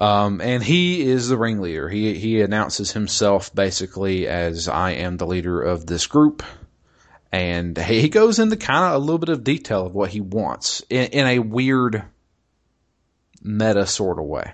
[0.00, 1.88] Um, and he is the ringleader.
[1.88, 6.42] He he announces himself basically as I am the leader of this group
[7.32, 10.82] and he goes into kind of a little bit of detail of what he wants
[10.88, 12.04] in, in a weird
[13.42, 14.52] meta sort of way.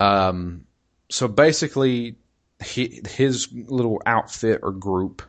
[0.00, 0.64] Um,
[1.10, 2.16] so basically,
[2.64, 5.22] he, his little outfit or group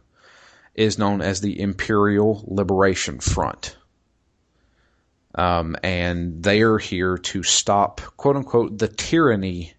[0.74, 3.78] is known as the Imperial Liberation Front.
[5.36, 9.74] Um, and they are here to stop, quote unquote, the tyranny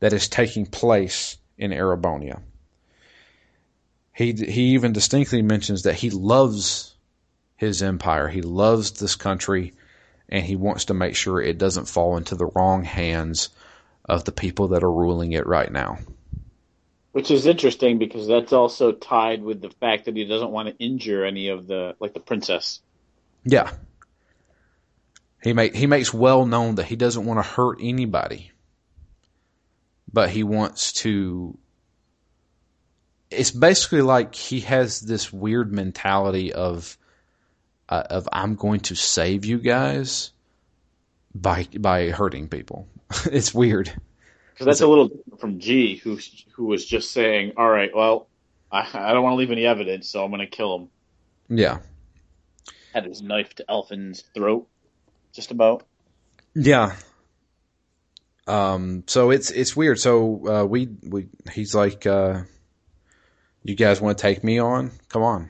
[0.00, 2.40] that is taking place in Erebonia.
[4.16, 6.94] He he even distinctly mentions that he loves
[7.54, 8.28] his empire.
[8.28, 9.74] He loves this country
[10.30, 13.50] and he wants to make sure it doesn't fall into the wrong hands
[14.06, 15.98] of the people that are ruling it right now.
[17.12, 20.82] Which is interesting because that's also tied with the fact that he doesn't want to
[20.82, 22.80] injure any of the like the princess.
[23.44, 23.70] Yeah.
[25.42, 28.50] He make he makes well known that he doesn't want to hurt anybody.
[30.10, 31.58] But he wants to
[33.30, 36.96] it's basically like he has this weird mentality of
[37.88, 40.32] uh, of I'm going to save you guys
[41.34, 42.88] by by hurting people.
[43.26, 43.92] it's weird.
[44.52, 46.18] Because that's a little different from G, who
[46.52, 48.28] who was just saying, "All right, well,
[48.72, 50.88] I, I don't want to leave any evidence, so I'm going to kill him."
[51.48, 51.78] Yeah.
[52.94, 54.66] Had his knife to Alfin's throat,
[55.32, 55.84] just about.
[56.54, 56.96] Yeah.
[58.46, 59.04] Um.
[59.06, 59.98] So it's it's weird.
[59.98, 62.06] So uh, we we he's like.
[62.06, 62.42] Uh,
[63.72, 64.92] you guys want to take me on?
[65.08, 65.48] Come on.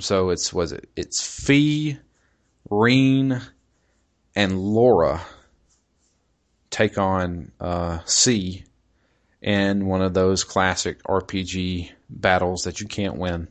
[0.00, 1.98] So it's was it it's Fie,
[2.68, 3.40] Rean,
[4.34, 5.22] and Laura
[6.70, 8.64] take on uh, C
[9.40, 13.48] in one of those classic RPG battles that you can't win.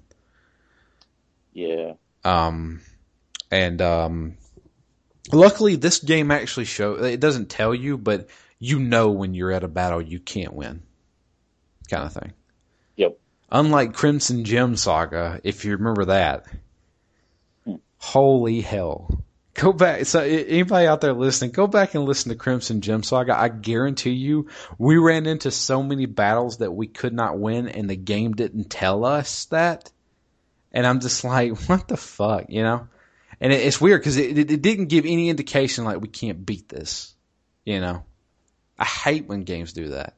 [1.54, 1.94] Yeah.
[2.24, 2.82] Um,
[3.50, 4.38] and um,
[5.32, 8.28] luckily, this game actually show it doesn't tell you, but
[8.60, 10.84] you know when you're at a battle you can't win,
[11.90, 12.34] kind of thing.
[13.56, 16.46] Unlike Crimson Gem Saga, if you remember that,
[17.96, 19.24] holy hell.
[19.54, 20.04] Go back.
[20.08, 23.40] So, anybody out there listening, go back and listen to Crimson Gem Saga.
[23.40, 27.90] I guarantee you, we ran into so many battles that we could not win, and
[27.90, 29.90] the game didn't tell us that.
[30.74, 32.90] And I'm just like, what the fuck, you know?
[33.40, 36.68] And it, it's weird because it, it didn't give any indication like we can't beat
[36.68, 37.16] this,
[37.64, 38.04] you know?
[38.78, 40.18] I hate when games do that.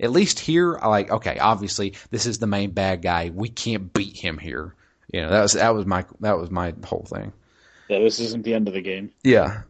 [0.00, 3.30] At least here, like, okay, obviously this is the main bad guy.
[3.34, 4.74] We can't beat him here.
[5.12, 7.32] You know, that was, that was my, that was my whole thing.
[7.88, 9.10] Yeah, this isn't the end of the game.
[9.24, 9.62] Yeah.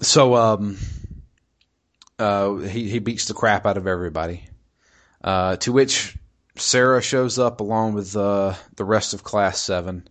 [0.00, 0.78] So, um,
[2.18, 4.48] uh, he, he beats the crap out of everybody.
[5.22, 6.16] Uh, to which
[6.56, 10.08] Sara shows up along with, uh, the rest of class seven.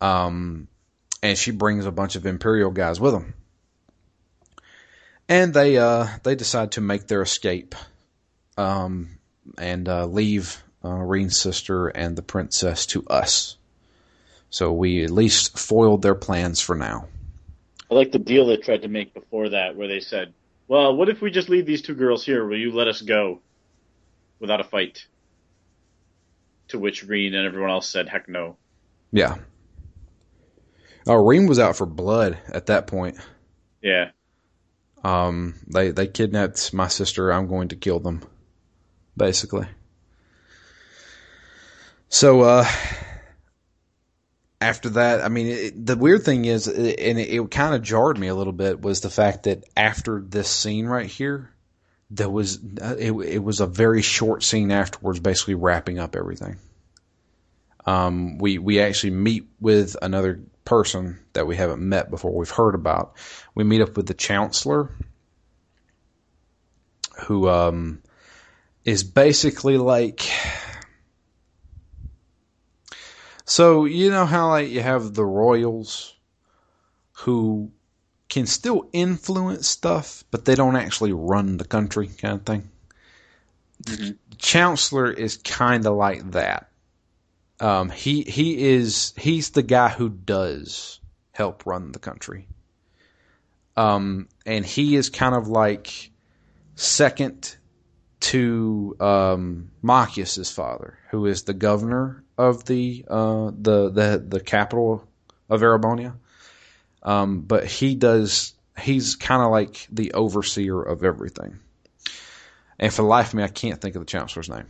[0.00, 0.68] Um,
[1.22, 3.34] and she brings a bunch of Imperial guys with them.
[5.28, 7.74] And they, uh, they decide to make their escape,
[8.56, 9.18] um,
[9.56, 13.56] and, uh, leave, uh, Rean's sister and the princess to us.
[14.50, 17.08] So we at least foiled their plans for now.
[17.90, 20.34] I like the deal they tried to make before that, where they said,
[20.68, 22.46] "Well, what if we just leave these two girls here?
[22.46, 23.40] Will you let us go
[24.40, 25.06] without a fight?"
[26.68, 28.56] To which Rean and everyone else said, "Heck no."
[29.10, 29.36] Yeah.
[31.06, 33.18] Oh, Rean was out for blood at that point.
[33.82, 34.10] Yeah,
[35.02, 37.32] Um, they they kidnapped my sister.
[37.32, 38.22] I'm going to kill them,
[39.16, 39.66] basically.
[42.08, 42.68] So uh,
[44.60, 48.18] after that, I mean, it, the weird thing is, and it, it kind of jarred
[48.18, 51.50] me a little bit, was the fact that after this scene right here,
[52.10, 56.58] there was it, it was a very short scene afterwards, basically wrapping up everything.
[57.86, 62.32] Um, we we actually meet with another person that we haven't met before.
[62.32, 63.14] We've heard about.
[63.54, 64.90] We meet up with the chancellor,
[67.26, 68.02] who um,
[68.84, 70.28] is basically like.
[73.44, 76.14] So you know how like you have the royals,
[77.12, 77.70] who
[78.28, 82.70] can still influence stuff, but they don't actually run the country, kind of thing.
[83.82, 84.16] Mhm.
[84.38, 86.71] Chancellor is kind of like that.
[87.62, 90.98] Um, he he is he's the guy who does
[91.30, 92.48] help run the country.
[93.76, 96.10] Um, and he is kind of like
[96.74, 97.56] second
[98.18, 105.06] to um, Machias's father, who is the governor of the uh, the the the capital
[105.48, 106.16] of Erebonia.
[107.04, 111.60] Um, but he does he's kind of like the overseer of everything.
[112.80, 114.66] And for the life of me, I can't think of the chancellor's name.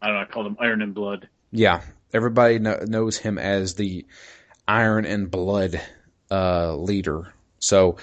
[0.00, 0.22] I don't know.
[0.22, 1.28] I called him Iron and Blood.
[1.56, 4.04] Yeah, everybody kno- knows him as the
[4.66, 5.80] Iron and Blood
[6.28, 7.32] uh, leader.
[7.60, 7.96] So,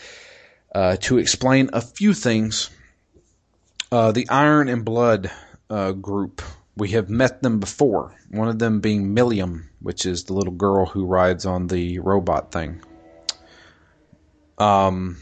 [0.74, 2.70] uh, to explain a few things,
[3.92, 5.30] uh, the Iron and Blood
[5.70, 6.42] uh, group,
[6.78, 8.16] we have met them before.
[8.30, 12.54] One of them being Millium, which is the little girl who rides on the robot
[12.54, 12.82] thing.
[14.58, 15.18] Um,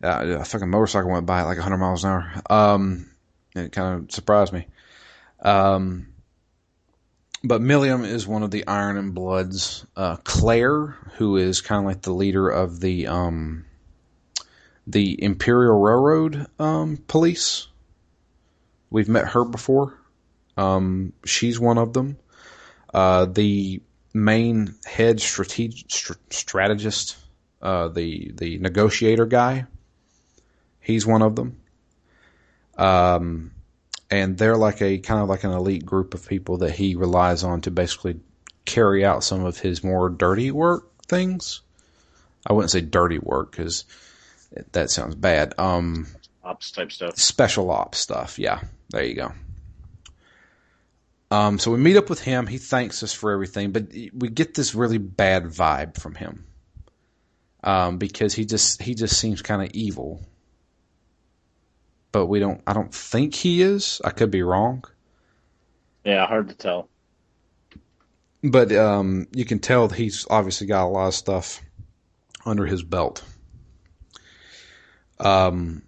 [0.00, 2.42] uh, a fucking motorcycle went by at like 100 miles an hour.
[2.48, 3.10] Um,
[3.56, 4.68] it kind of surprised me.
[5.40, 6.13] Um,
[7.44, 9.86] but Millium is one of the Iron and Bloods.
[9.94, 13.66] Uh, Claire, who is kind of like the leader of the um,
[14.86, 17.68] the Imperial Railroad um, police.
[18.90, 19.98] We've met her before.
[20.56, 22.16] Um, she's one of them.
[22.92, 23.82] Uh, the
[24.14, 27.16] main head strateg- str- strategist,
[27.60, 29.66] uh, the the negotiator guy.
[30.80, 31.60] He's one of them.
[32.78, 33.53] Um,
[34.20, 37.44] and they're like a kind of like an elite group of people that he relies
[37.44, 38.20] on to basically
[38.64, 41.60] carry out some of his more dirty work things.
[42.46, 43.84] I wouldn't say dirty work because
[44.72, 45.54] that sounds bad.
[45.58, 46.06] Um,
[46.42, 47.16] Ops type stuff.
[47.18, 48.38] special ops stuff.
[48.38, 49.32] Yeah, there you go.
[51.30, 52.46] Um, so we meet up with him.
[52.46, 56.44] He thanks us for everything, but we get this really bad vibe from him
[57.64, 60.20] um, because he just he just seems kind of evil.
[62.14, 62.62] But we don't.
[62.64, 64.00] I don't think he is.
[64.04, 64.84] I could be wrong.
[66.04, 66.88] Yeah, hard to tell.
[68.40, 71.60] But um, you can tell that he's obviously got a lot of stuff
[72.46, 73.24] under his belt.
[75.18, 75.82] Um,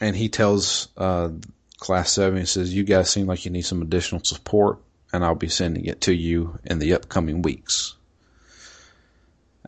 [0.00, 1.32] and he tells uh,
[1.76, 4.78] Class 7, he says, You guys seem like you need some additional support,
[5.12, 7.94] and I'll be sending it to you in the upcoming weeks.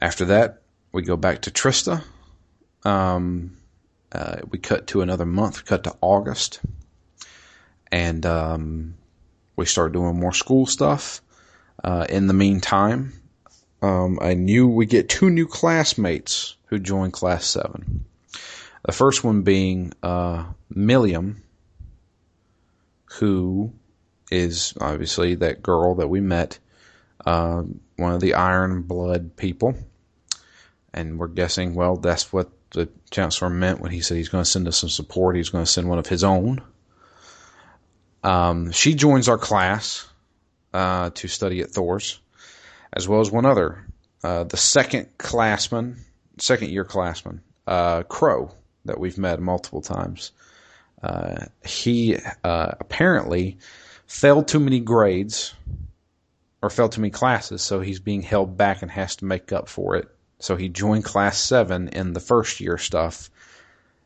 [0.00, 2.02] After that, we go back to Trista.
[2.84, 3.59] Um,
[4.12, 5.64] uh, we cut to another month.
[5.64, 6.60] Cut to August,
[7.90, 8.94] and um,
[9.56, 11.20] we start doing more school stuff.
[11.82, 13.12] Uh, in the meantime,
[13.82, 18.04] um, I knew we get two new classmates who join class seven.
[18.84, 20.44] The first one being uh,
[20.74, 21.42] Millium,
[23.18, 23.72] who
[24.30, 26.58] is obviously that girl that we met,
[27.26, 27.62] uh,
[27.96, 29.74] one of the Iron Blood people.
[30.92, 34.50] And we're guessing, well, that's what the chancellor meant when he said he's going to
[34.50, 35.36] send us some support.
[35.36, 36.62] He's going to send one of his own.
[38.22, 40.06] Um, she joins our class
[40.72, 42.20] uh, to study at Thors,
[42.92, 43.84] as well as one other,
[44.22, 45.96] uh, the second classman,
[46.38, 48.54] second year classman, uh, Crow,
[48.84, 50.32] that we've met multiple times.
[51.02, 53.58] Uh, he uh, apparently
[54.06, 55.54] failed too many grades
[56.62, 59.68] or failed too many classes, so he's being held back and has to make up
[59.68, 60.08] for it.
[60.40, 63.30] So he joined class seven in the first year stuff,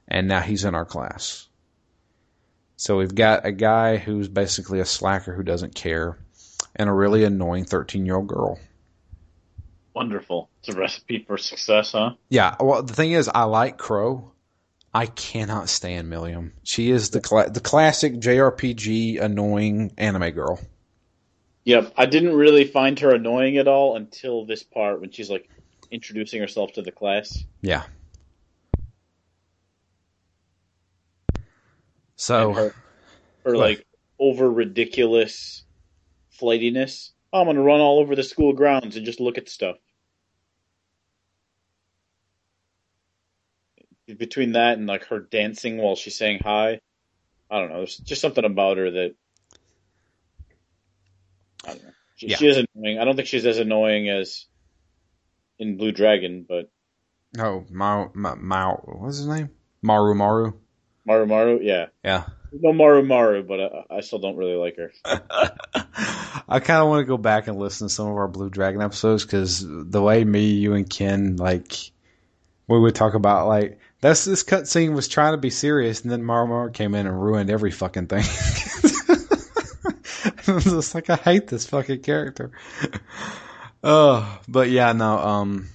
[0.07, 1.49] and now he's in our class.
[2.77, 6.19] So we've got a guy who's basically a slacker who doesn't care,
[6.75, 8.59] and a really annoying 13 year old girl.
[9.95, 10.51] Wonderful.
[10.59, 12.15] It's a recipe for success, huh?
[12.29, 12.57] Yeah.
[12.59, 14.33] Well, the thing is, I like Crow.
[14.93, 16.53] I cannot stand Millium.
[16.65, 20.61] She is the cla- the classic JRPG annoying anime girl.
[21.65, 21.95] Yep.
[21.97, 25.49] I didn't really find her annoying at all until this part when she's like
[25.91, 27.45] introducing herself to the class.
[27.63, 27.85] Yeah.
[32.17, 32.75] So And her,
[33.45, 33.87] her like
[34.19, 35.65] over ridiculous
[36.31, 37.13] flightiness.
[37.33, 39.77] Oh, I'm gonna run all over the school grounds and just look at stuff.
[44.07, 46.81] Between that and like her dancing while she's saying hi,
[47.51, 47.79] I don't know.
[47.79, 49.15] There's just something about her that
[51.65, 51.91] I don't know.
[52.17, 52.37] She, Yeah.
[52.37, 52.99] she is annoying.
[52.99, 54.47] I don't think she's as annoying as
[55.59, 56.71] in Blue Dragon, but
[57.39, 59.51] oh, Mao, Ma- Mao, what's his name?
[59.83, 60.53] Maru Maru.
[61.05, 61.87] Maru Maru, yeah.
[62.03, 62.25] Yeah.
[62.53, 64.93] No Maru Maru, but I, I still don't really like her.
[66.49, 68.81] I kind of want to go back and listen to some of our Blue Dragon
[68.81, 71.73] episodes because the way me, you, and Ken like
[72.69, 76.23] we would talk about like that's this cutscene was trying to be serious, and then
[76.23, 78.25] Maru Maru came in and ruined every fucking thing.
[80.47, 82.53] I was just like, I hate this fucking character.
[83.87, 85.19] Oh, but yeah, no.
[85.19, 85.69] Um,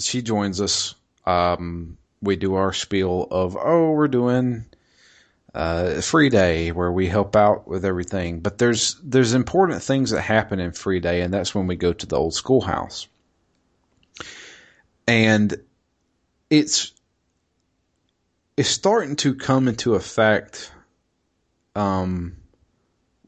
[0.00, 0.94] she joins us.
[1.26, 4.64] Um, we do our spiel of oh, we're doing
[5.54, 8.40] uh, free day where we help out with everything.
[8.40, 11.92] But there's there's important things that happen in free day, and that's when we go
[11.92, 13.08] to the old schoolhouse.
[15.06, 15.54] And
[16.48, 16.92] it's
[18.56, 20.72] it's starting to come into effect
[21.76, 22.36] um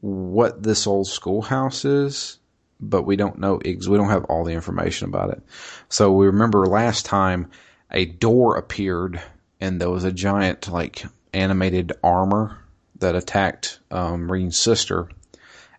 [0.01, 2.39] what this old schoolhouse is,
[2.79, 5.41] but we don't know we don't have all the information about it.
[5.89, 7.49] So we remember last time
[7.91, 9.21] a door appeared
[9.59, 12.57] and there was a giant like animated armor
[12.99, 15.09] that attacked um, Rean's sister,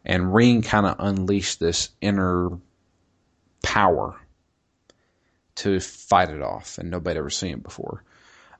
[0.04, 2.50] and Rean kind of unleashed this inner
[3.62, 4.16] power
[5.56, 8.04] to fight it off, and nobody ever seen it before.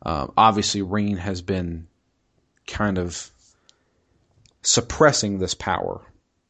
[0.05, 1.87] Um, obviously, Rean has been
[2.67, 3.31] kind of
[4.63, 6.03] suppressing this power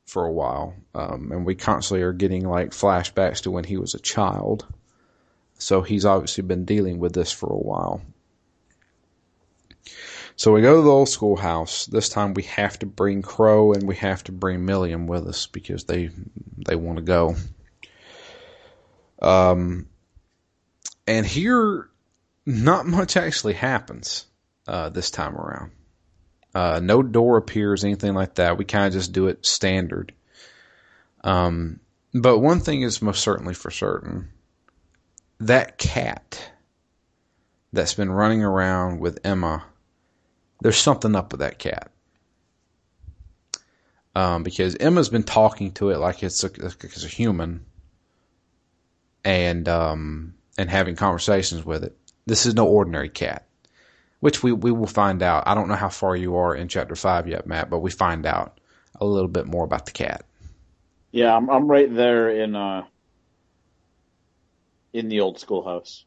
[0.09, 3.95] for a while, um, and we constantly are getting like flashbacks to when he was
[3.95, 4.67] a child.
[5.59, 8.01] So he's obviously been dealing with this for a while.
[10.37, 11.87] So we go to the old schoolhouse.
[11.87, 15.47] This time we have to bring Crow and we have to bring Millium with us
[15.47, 16.11] because they
[16.57, 17.35] they want to go.
[19.21, 19.89] Um,
[21.07, 21.91] and here,
[22.47, 24.27] not much actually happens
[24.67, 25.73] uh, this time around.
[26.59, 28.59] Uh, no door appears, anything like that.
[28.59, 30.13] We kind of just do it standard.
[31.23, 31.81] Um,
[32.13, 34.31] but one thing is most certainly for certain:
[35.41, 36.51] that cat
[37.73, 39.65] that's been running around with Emma
[40.61, 41.91] there's something up with that cat.
[44.15, 47.65] Um, because Emma's been talking to it like it's a, like it's a human,
[49.25, 51.97] and um, and having conversations with it.
[52.27, 53.47] This is no ordinary cat,
[54.21, 55.45] which we we will find out.
[55.47, 58.27] I don't know how far you are in chapter five yet, Matt, but we find
[58.27, 58.61] out
[59.01, 60.25] a little bit more about the cat.
[61.13, 62.85] Yeah, I'm I'm right there in uh
[64.93, 66.05] in the old schoolhouse.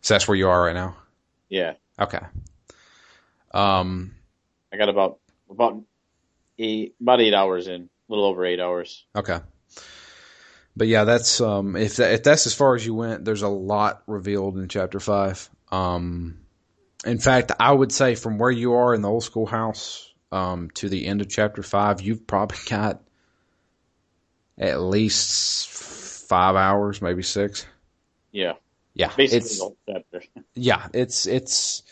[0.00, 0.96] So that's where you are right now.
[1.48, 2.20] Yeah, Okay.
[3.52, 4.14] Um.
[4.72, 5.18] I got about
[5.50, 5.82] about
[6.58, 9.06] eight about eight hours in, a little over eight hours.
[9.16, 9.38] Okay.
[10.76, 13.48] But yeah, that's um if that, if that's as far as you went, there's a
[13.48, 15.48] lot revealed in chapter five.
[15.72, 16.38] Um,
[17.06, 20.88] in fact, I would say from where you are in the old schoolhouse um to
[20.88, 23.02] the end of chapter five, you've probably got
[24.58, 25.68] at least
[26.28, 27.66] five hours, maybe six.
[28.32, 28.54] Yeah,
[28.94, 30.22] Yeah, basically it's the whole chapter.
[30.54, 31.82] yeah, it's it's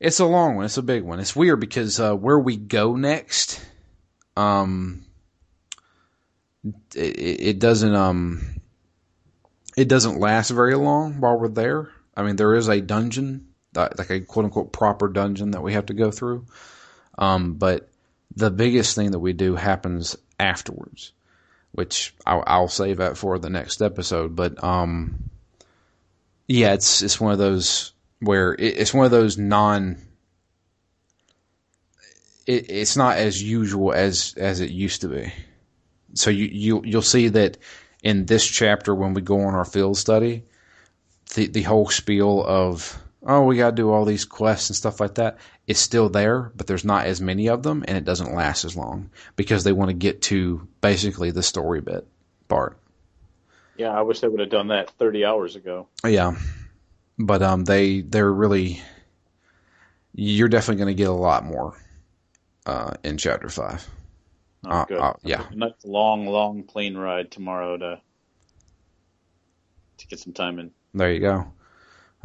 [0.00, 0.64] It's a long one.
[0.66, 1.20] It's a big one.
[1.20, 3.64] It's weird because uh, where we go next,
[4.36, 5.04] um,
[6.94, 8.60] it, it doesn't um,
[9.76, 11.90] it doesn't last very long while we're there.
[12.16, 15.86] I mean, there is a dungeon, like a quote unquote proper dungeon that we have
[15.86, 16.46] to go through.
[17.18, 17.88] Um, but
[18.34, 21.12] the biggest thing that we do happens afterwards,
[21.72, 24.36] which I'll, I'll save that for the next episode.
[24.36, 25.30] But um,
[26.46, 29.98] yeah, it's it's one of those where it, it's one of those non.
[32.46, 35.32] It, it's not as usual as as it used to be.
[36.14, 37.58] So you you you'll see that
[38.02, 40.44] in this chapter when we go on our field study,
[41.34, 42.96] the the whole spiel of
[43.26, 46.52] oh we got to do all these quests and stuff like that is still there,
[46.56, 49.72] but there's not as many of them, and it doesn't last as long because they
[49.72, 52.06] want to get to basically the story bit
[52.48, 52.78] part.
[53.76, 55.88] Yeah, I wish they would have done that 30 hours ago.
[56.04, 56.36] Yeah,
[57.18, 58.80] but um, they they're really
[60.14, 61.74] you're definitely going to get a lot more
[62.64, 63.86] uh, in chapter five.
[64.64, 64.98] Oh, Uh, good.
[64.98, 65.44] uh, yeah.
[65.52, 68.00] Nice long, long plane ride tomorrow to
[69.98, 70.70] to get some time in.
[70.94, 71.52] There you go.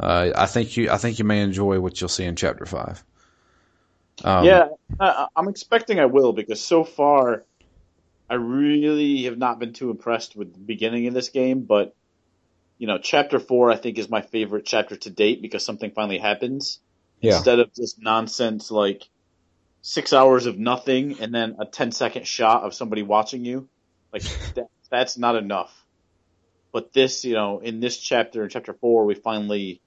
[0.02, 3.04] Uh, I think you I think you may enjoy what you'll see in chapter five.
[4.24, 4.68] Um, yeah,
[5.00, 7.44] I, I'm expecting I will because so far,
[8.30, 11.62] I really have not been too impressed with the beginning of this game.
[11.64, 11.94] But
[12.78, 16.18] you know, chapter four I think is my favorite chapter to date because something finally
[16.18, 16.80] happens
[17.20, 17.36] Yeah.
[17.36, 19.02] instead of just nonsense like
[19.82, 23.68] six hours of nothing and then a 10 second shot of somebody watching you.
[24.12, 24.24] Like
[24.56, 25.72] that, that's not enough.
[26.72, 29.82] But this, you know, in this chapter, in chapter four, we finally,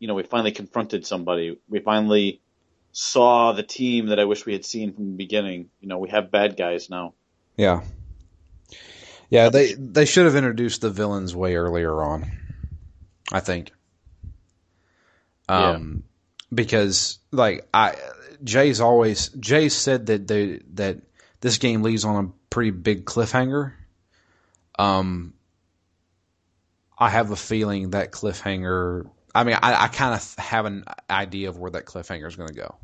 [0.00, 1.60] you know, we finally confronted somebody.
[1.68, 2.40] We finally
[2.90, 5.70] saw the team that I wish we had seen from the beginning.
[5.80, 7.14] You know, we have bad guys now.
[7.56, 7.82] Yeah.
[9.28, 12.32] Yeah, they they should have introduced the villains way earlier on.
[13.30, 13.70] I think.
[15.48, 16.02] Um
[16.52, 17.94] because like I
[18.42, 20.98] Jay's always Jay said that they that
[21.40, 23.74] this game leaves on a pretty big cliffhanger.
[24.78, 25.34] Um
[26.98, 31.48] I have a feeling that cliffhanger I mean I, I kind of have an idea
[31.48, 32.76] of where that cliffhanger is going to go.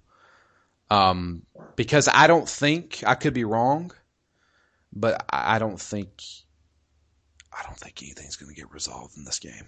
[0.91, 1.43] Um
[1.75, 3.93] because I don't think I could be wrong
[4.93, 6.23] but I I don't think
[7.53, 9.65] I don't think anything's going to get resolved in this game.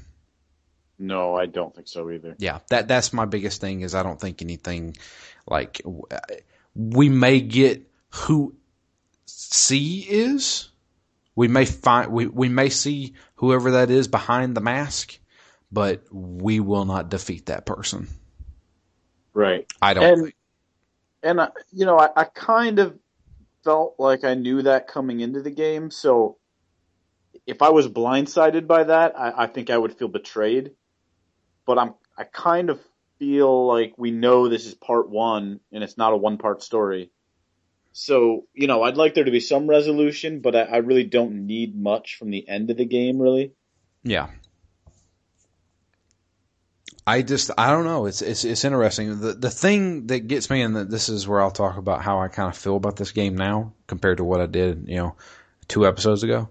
[0.98, 2.34] No, I don't think so either.
[2.38, 4.96] Yeah, that that's my biggest thing is I don't think anything
[5.46, 5.80] like
[6.74, 8.54] we may get who
[9.26, 10.70] C is.
[11.36, 15.18] We may find we we may see whoever that is behind the mask,
[15.70, 18.08] but we will not defeat that person.
[19.34, 19.70] Right.
[19.80, 20.34] I don't And- think.
[21.20, 22.96] And, I, you know, I, I kind of
[23.64, 25.90] felt like I knew that coming into the game.
[25.90, 26.38] So
[27.44, 30.72] if I was blindsided by that, I, I think I would feel betrayed.
[31.66, 32.80] But I'm, I kind of
[33.18, 37.10] feel like we know this is part one and it's not a one part story.
[37.92, 41.46] So, you know, I'd like there to be some resolution, but I, I really don't
[41.48, 43.54] need much from the end of the game, really.
[44.04, 44.28] Yeah.
[47.08, 48.04] I just I don't know.
[48.04, 49.20] It's it's it's interesting.
[49.20, 52.28] The the thing that gets me, and this is where I'll talk about how I
[52.28, 55.16] kind of feel about this game now compared to what I did, you know,
[55.68, 56.50] two episodes ago.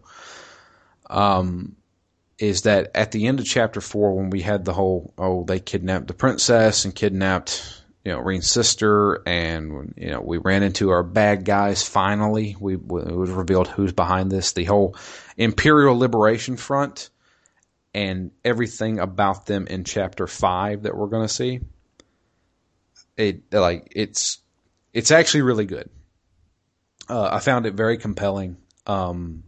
[1.11, 1.75] Um,
[2.39, 5.59] is that at the end of chapter four when we had the whole oh they
[5.59, 10.89] kidnapped the princess and kidnapped you know Rean's sister and you know we ran into
[10.89, 14.95] our bad guys finally we it was revealed who's behind this the whole
[15.37, 17.09] Imperial Liberation Front
[17.97, 21.61] and everything about them in chapter five that we're going to see.
[23.17, 24.37] It like it's
[24.93, 25.89] it's actually really good.
[27.09, 28.57] Uh, I found it very compelling.
[28.85, 29.45] Um,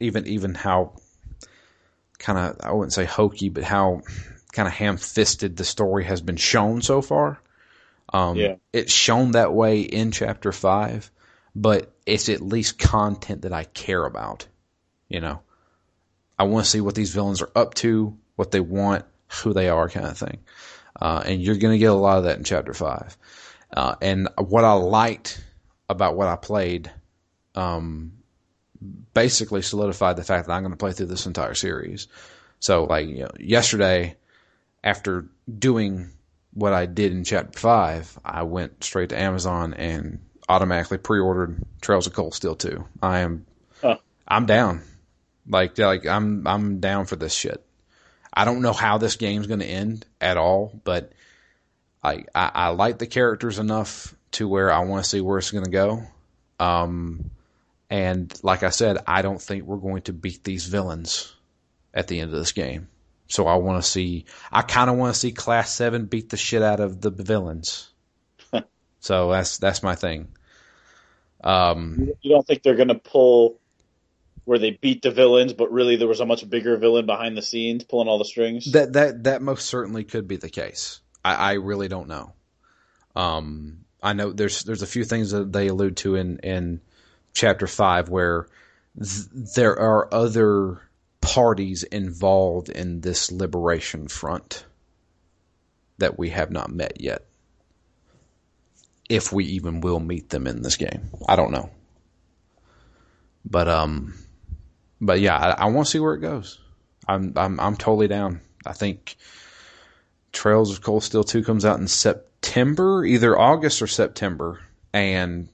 [0.00, 0.96] even even how
[2.18, 4.02] kind of I wouldn't say hokey, but how
[4.52, 7.40] kind of ham-fisted the story has been shown so far.
[8.12, 8.56] Um, Yeah.
[8.72, 11.12] It's shown that way in chapter five,
[11.54, 14.48] but it's at least content that I care about.
[15.08, 15.42] You know,
[16.38, 19.04] I want to see what these villains are up to, what they want,
[19.42, 20.38] who they are, kind of thing.
[21.00, 23.16] Uh, and you're going to get a lot of that in chapter five.
[23.72, 25.44] Uh, and what I liked
[25.88, 26.90] about what I played,
[27.54, 28.12] um,
[29.12, 32.08] basically solidified the fact that I'm going to play through this entire series.
[32.60, 34.16] So, like you know, yesterday,
[34.82, 35.26] after
[35.58, 36.10] doing
[36.52, 42.06] what I did in chapter five, I went straight to Amazon and automatically pre-ordered Trails
[42.06, 42.84] of Cold Steel 2.
[43.02, 43.46] I am.
[44.26, 44.82] I'm down.
[45.48, 47.64] Like, like I'm, I'm down for this shit.
[48.32, 51.12] I don't know how this game's going to end at all, but
[52.02, 55.52] I, I, I like the characters enough to where I want to see where it's
[55.52, 56.02] going to go.
[56.58, 57.30] Um,
[57.88, 61.32] and like I said, I don't think we're going to beat these villains
[61.92, 62.88] at the end of this game.
[63.28, 64.26] So I want to see.
[64.52, 67.90] I kind of want to see Class Seven beat the shit out of the villains.
[69.00, 70.28] so that's that's my thing.
[71.42, 73.60] Um, you don't think they're gonna pull
[74.44, 77.42] where they beat the villains, but really there was a much bigger villain behind the
[77.42, 78.72] scenes pulling all the strings?
[78.72, 81.00] That that that most certainly could be the case.
[81.24, 82.32] I, I really don't know.
[83.16, 86.80] Um, I know there's there's a few things that they allude to in in
[87.32, 88.46] chapter five where
[89.00, 90.82] th- there are other
[91.20, 94.66] parties involved in this liberation front
[95.98, 97.24] that we have not met yet.
[99.08, 101.70] If we even will meet them in this game, I don't know.
[103.44, 104.14] But um,
[105.04, 106.60] but yeah, I, I want to see where it goes.
[107.06, 108.40] I'm I'm I'm totally down.
[108.64, 109.16] I think
[110.32, 114.60] Trails of Cold Steel two comes out in September, either August or September,
[114.92, 115.48] and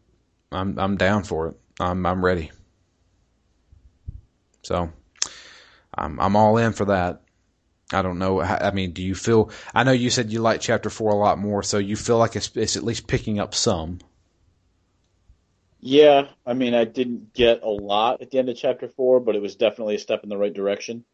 [0.53, 1.57] I'm I'm down for it.
[1.81, 2.53] I'm I'm ready.
[4.63, 4.91] So
[5.95, 7.23] I'm I'm all in for that.
[7.93, 8.41] I don't know.
[8.41, 9.51] I mean, do you feel?
[9.75, 12.37] I know you said you like chapter four a lot more, so you feel like
[12.37, 13.99] it's, it's at least picking up some.
[15.83, 19.35] Yeah, I mean, I didn't get a lot at the end of chapter four, but
[19.35, 21.05] it was definitely a step in the right direction.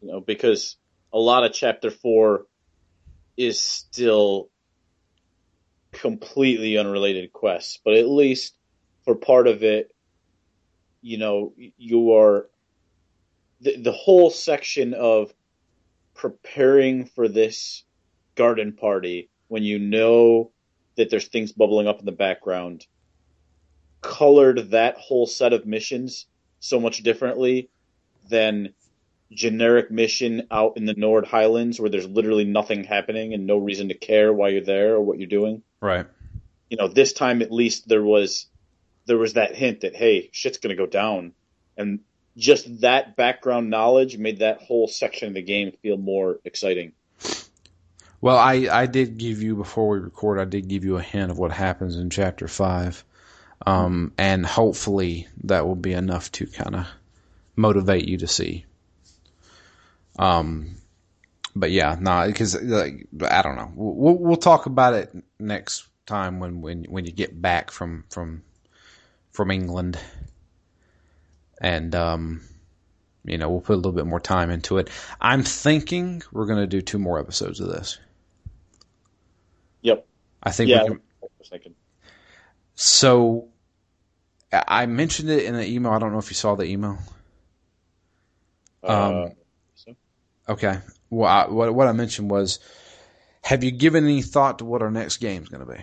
[0.00, 0.76] You know, because
[1.12, 2.46] a lot of chapter four
[3.36, 4.48] is still
[5.92, 8.56] completely unrelated quests, but at least
[9.04, 9.94] for part of it,
[11.02, 12.48] you know, you are
[13.60, 15.32] the, the whole section of
[16.14, 17.84] preparing for this
[18.36, 20.50] garden party when you know
[20.96, 22.86] that there's things bubbling up in the background
[24.02, 26.26] colored that whole set of missions
[26.60, 27.70] so much differently
[28.28, 28.74] than
[29.30, 33.88] generic mission out in the Nord Highlands where there's literally nothing happening and no reason
[33.88, 35.62] to care why you're there or what you're doing.
[35.80, 36.06] Right.
[36.68, 38.46] You know, this time at least there was
[39.06, 41.32] there was that hint that hey, shit's going to go down
[41.76, 42.00] and
[42.36, 46.92] just that background knowledge made that whole section of the game feel more exciting.
[48.22, 50.38] Well, I, I did give you before we record.
[50.38, 53.04] I did give you a hint of what happens in chapter five,
[53.66, 56.86] um, and hopefully that will be enough to kind of
[57.56, 58.64] motivate you to see.
[60.20, 60.76] Um,
[61.56, 63.72] but yeah, no, nah, because like, I don't know.
[63.74, 68.44] We'll we'll talk about it next time when when when you get back from from
[69.32, 69.98] from England,
[71.60, 72.40] and um,
[73.24, 74.90] you know we'll put a little bit more time into it.
[75.20, 77.98] I'm thinking we're gonna do two more episodes of this.
[79.82, 80.06] Yep.
[80.42, 81.74] I think yeah, can.
[82.74, 83.48] So
[84.52, 85.92] I mentioned it in the email.
[85.92, 86.98] I don't know if you saw the email.
[88.82, 89.28] Um, uh,
[89.74, 89.96] so.
[90.48, 90.78] Okay.
[91.10, 92.58] Well, I, what what I mentioned was,
[93.42, 95.80] have you given any thought to what our next game is going to be?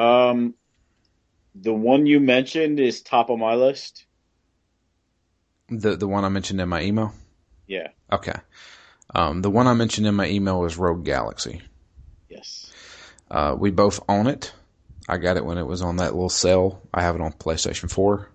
[0.00, 0.54] Um,
[1.54, 4.06] the one you mentioned is top of my list.
[5.68, 7.12] The the one I mentioned in my email.
[7.66, 7.88] Yeah.
[8.12, 8.38] Okay.
[9.14, 11.62] Um, the one I mentioned in my email was Rogue Galaxy.
[12.28, 12.70] Yes.
[13.30, 14.52] Uh, we both own it.
[15.08, 16.80] I got it when it was on that little sale.
[16.94, 18.28] I have it on PlayStation 4.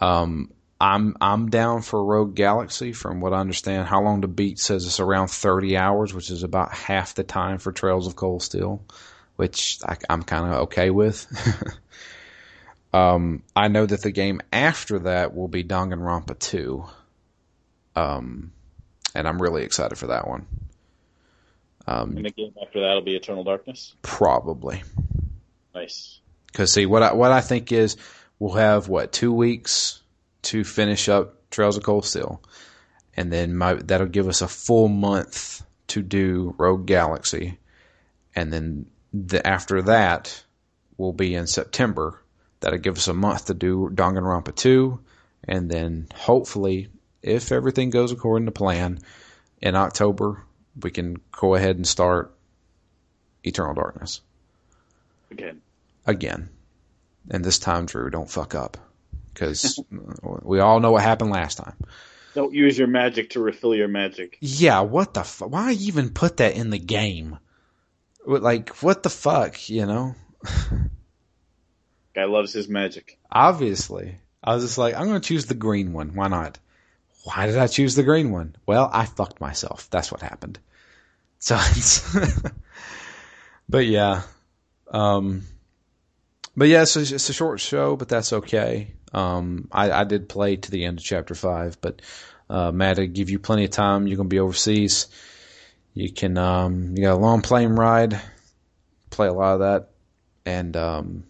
[0.00, 0.50] Um,
[0.80, 2.92] I'm I'm down for Rogue Galaxy.
[2.92, 6.42] From what I understand, how long to beat says it's around 30 hours, which is
[6.42, 8.82] about half the time for Trails of Cold Steel,
[9.36, 11.26] which I, am kind of okay with.
[12.94, 16.84] um, I know that the game after that will be Danganronpa 2.
[17.96, 18.52] Um,
[19.14, 20.46] and I'm really excited for that one.
[21.86, 23.94] Um, and the game after that will be Eternal Darkness.
[24.02, 24.82] Probably.
[25.74, 26.20] Nice.
[26.46, 27.96] Because see, what I what I think is
[28.38, 30.02] we'll have what two weeks
[30.42, 32.42] to finish up Trails of Cold Steel,
[33.16, 37.58] and then my, that'll give us a full month to do Rogue Galaxy,
[38.34, 40.44] and then the, after that
[40.96, 42.20] we'll be in September.
[42.60, 45.00] That'll give us a month to do Danganronpa two,
[45.44, 46.88] and then hopefully
[47.22, 48.98] if everything goes according to plan,
[49.60, 50.44] in October
[50.80, 52.34] we can go ahead and start
[53.42, 54.20] Eternal Darkness
[55.30, 55.60] again.
[56.06, 56.48] Again,
[57.30, 58.78] and this time, Drew, don't fuck up
[59.32, 59.78] because
[60.42, 61.76] we all know what happened last time.
[62.34, 64.38] Don't use your magic to refill your magic.
[64.40, 65.50] Yeah, what the fuck?
[65.50, 67.38] Why even put that in the game?
[68.24, 70.14] Like, what the fuck, you know?
[72.14, 73.18] Guy loves his magic.
[73.30, 74.18] Obviously.
[74.42, 76.14] I was just like, I'm going to choose the green one.
[76.14, 76.58] Why not?
[77.24, 78.56] Why did I choose the green one?
[78.66, 79.88] Well, I fucked myself.
[79.90, 80.58] That's what happened.
[81.38, 82.16] So it's,
[83.68, 84.22] but yeah,
[84.90, 85.42] um,
[86.56, 88.94] but yeah, it's a, it's a short show, but that's okay.
[89.12, 92.02] Um, I, I did play to the end of chapter five, but,
[92.48, 94.06] uh, Matt, I give you plenty of time.
[94.06, 95.06] You're to be overseas.
[95.94, 98.20] You can, um, you got a long plane ride,
[99.10, 99.90] play a lot of that.
[100.44, 101.24] And, um,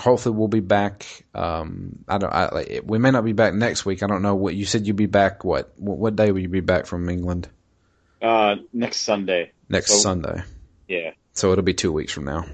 [0.00, 1.06] hopefully we'll be back.
[1.34, 2.32] Um, I don't.
[2.32, 4.02] I, we may not be back next week.
[4.02, 4.86] I don't know what you said.
[4.86, 5.44] You'd be back.
[5.44, 5.72] What?
[5.78, 7.48] What day will you be back from England?
[8.20, 9.52] Uh, next Sunday.
[9.68, 10.42] Next So- Sunday.
[10.88, 11.12] Yeah.
[11.34, 12.44] So it'll be two weeks from now.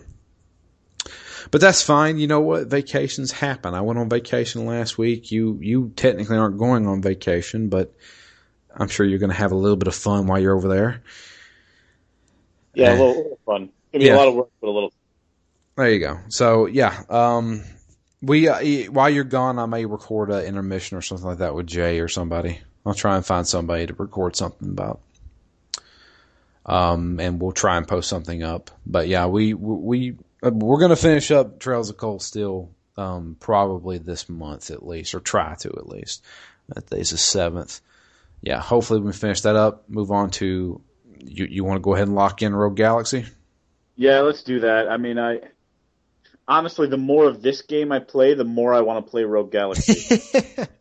[1.50, 2.18] But that's fine.
[2.18, 2.66] You know what?
[2.66, 3.72] Vacations happen.
[3.72, 5.30] I went on vacation last week.
[5.30, 7.94] You you technically aren't going on vacation, but
[8.74, 11.02] I'm sure you're going to have a little bit of fun while you're over there.
[12.74, 12.90] Yeah, Eh.
[12.90, 13.70] a little, little fun.
[13.92, 14.16] Be Yeah.
[14.16, 14.92] a lot of work, but a little.
[15.76, 16.20] There you go.
[16.28, 17.62] So yeah, um,
[18.22, 21.66] we uh, while you're gone, I may record an intermission or something like that with
[21.66, 22.60] Jay or somebody.
[22.84, 25.00] I'll try and find somebody to record something about.
[26.64, 28.70] Um, and we'll try and post something up.
[28.86, 33.98] But yeah, we we uh, we're gonna finish up Trails of Cold Steel um, probably
[33.98, 36.24] this month at least, or try to at least.
[36.68, 37.80] That day's the seventh.
[38.40, 39.88] Yeah, hopefully we finish that up.
[39.90, 40.80] Move on to
[41.18, 41.46] you.
[41.46, 43.26] You want to go ahead and lock in Rogue Galaxy?
[43.94, 44.88] Yeah, let's do that.
[44.88, 45.40] I mean, I
[46.48, 49.52] honestly, the more of this game I play, the more I want to play Rogue
[49.52, 50.20] Galaxy.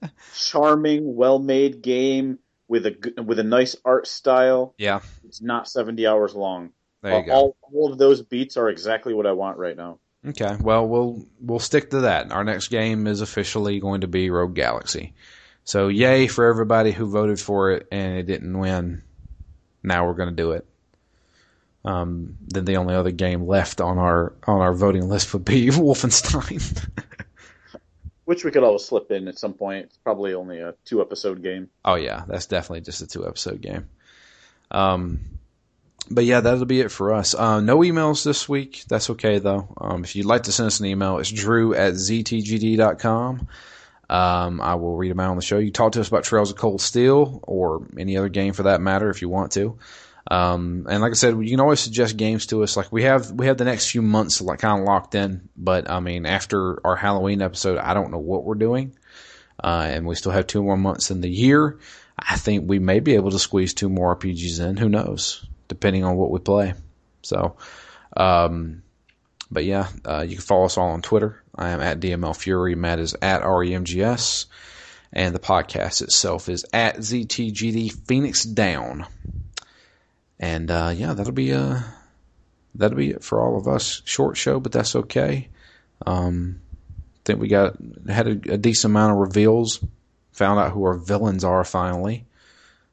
[0.37, 4.73] Charming, well-made game with a with a nice art style.
[4.77, 6.71] yeah, It's not seventy hours long.
[7.01, 7.31] there you go.
[7.31, 9.99] all, all of those beats are exactly what I want right now.
[10.27, 12.31] Okay, well we'll we'll stick to that.
[12.31, 15.13] Our next game is officially going to be Rogue Galaxy.
[15.63, 19.03] So yay for everybody who voted for it and it didn't win.
[19.83, 20.65] Now we're going to do it.
[21.85, 25.67] Um, then the only other game left on our on our voting list would be
[25.69, 26.87] Wolfenstein.
[28.25, 29.85] Which we could always slip in at some point.
[29.85, 31.69] It's probably only a two episode game.
[31.85, 33.87] oh yeah, that's definitely just a two episode game.
[34.71, 35.19] Um,
[36.09, 37.35] but yeah, that'll be it for us.
[37.35, 38.83] Uh, no emails this week.
[38.87, 39.73] That's okay though.
[39.79, 43.47] Um, if you'd like to send us an email, it's drew at ztgd.com.
[44.07, 45.57] Um, I will read them out on the show.
[45.57, 48.81] You talk to us about Trails of Cold Steel or any other game for that
[48.81, 49.77] matter if you want to.
[50.29, 52.75] Um, and like I said, you can always suggest games to us.
[52.75, 55.49] Like we have, we have the next few months like kind of locked in.
[55.55, 58.95] But I mean, after our Halloween episode, I don't know what we're doing.
[59.63, 61.79] Uh, and we still have two more months in the year.
[62.17, 64.77] I think we may be able to squeeze two more RPGs in.
[64.77, 65.45] Who knows?
[65.67, 66.73] Depending on what we play.
[67.21, 67.57] So,
[68.15, 68.83] um,
[69.51, 71.43] but yeah, uh, you can follow us all on Twitter.
[71.53, 72.75] I am at DML Fury.
[72.75, 74.45] Matt is at REMGS.
[75.13, 79.05] And the podcast itself is at ZTGD Phoenix Down.
[80.39, 81.79] And, uh, yeah, that'll be, uh,
[82.75, 84.01] that'll be it for all of us.
[84.05, 85.49] Short show, but that's okay.
[86.05, 86.61] Um,
[87.25, 87.75] think we got,
[88.07, 89.83] had a, a decent amount of reveals.
[90.33, 92.25] Found out who our villains are finally.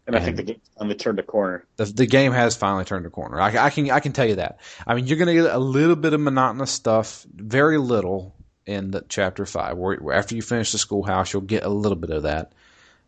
[0.07, 1.65] And I think the game's finally turned a corner.
[1.77, 3.41] The, the game has finally turned a corner.
[3.41, 4.59] I, I can I can tell you that.
[4.87, 8.35] I mean, you're going to get a little bit of monotonous stuff, very little
[8.67, 9.77] in the chapter five.
[9.77, 12.53] Where, where after you finish the schoolhouse, you'll get a little bit of that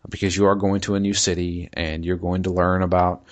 [0.09, 3.24] because you are going to a new city and you're going to learn about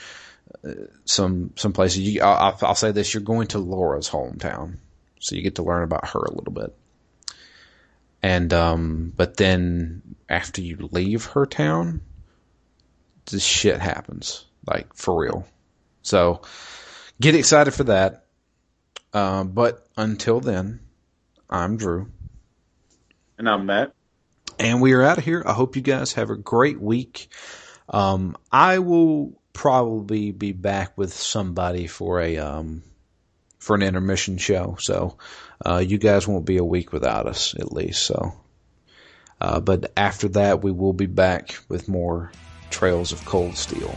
[1.04, 2.00] some some places.
[2.00, 4.76] You, I'll, I'll say this: you're going to Laura's hometown,
[5.20, 6.74] so you get to learn about her a little bit.
[8.22, 12.02] And um, but then after you leave her town,
[13.30, 15.46] this shit happens, like for real.
[16.02, 16.42] So
[17.20, 18.26] get excited for that.
[19.12, 20.80] Uh, but until then,
[21.50, 22.10] I'm Drew,
[23.38, 23.92] And I'm Matt.
[24.58, 25.42] and we are out of here.
[25.44, 27.28] I hope you guys have a great week.
[27.88, 32.82] Um, I will probably be back with somebody for a um,
[33.58, 35.16] for an intermission show, so
[35.64, 38.02] uh, you guys won't be a week without us at least.
[38.02, 38.32] So,
[39.40, 42.32] uh, but after that, we will be back with more
[42.70, 43.94] Trails of Cold Steel.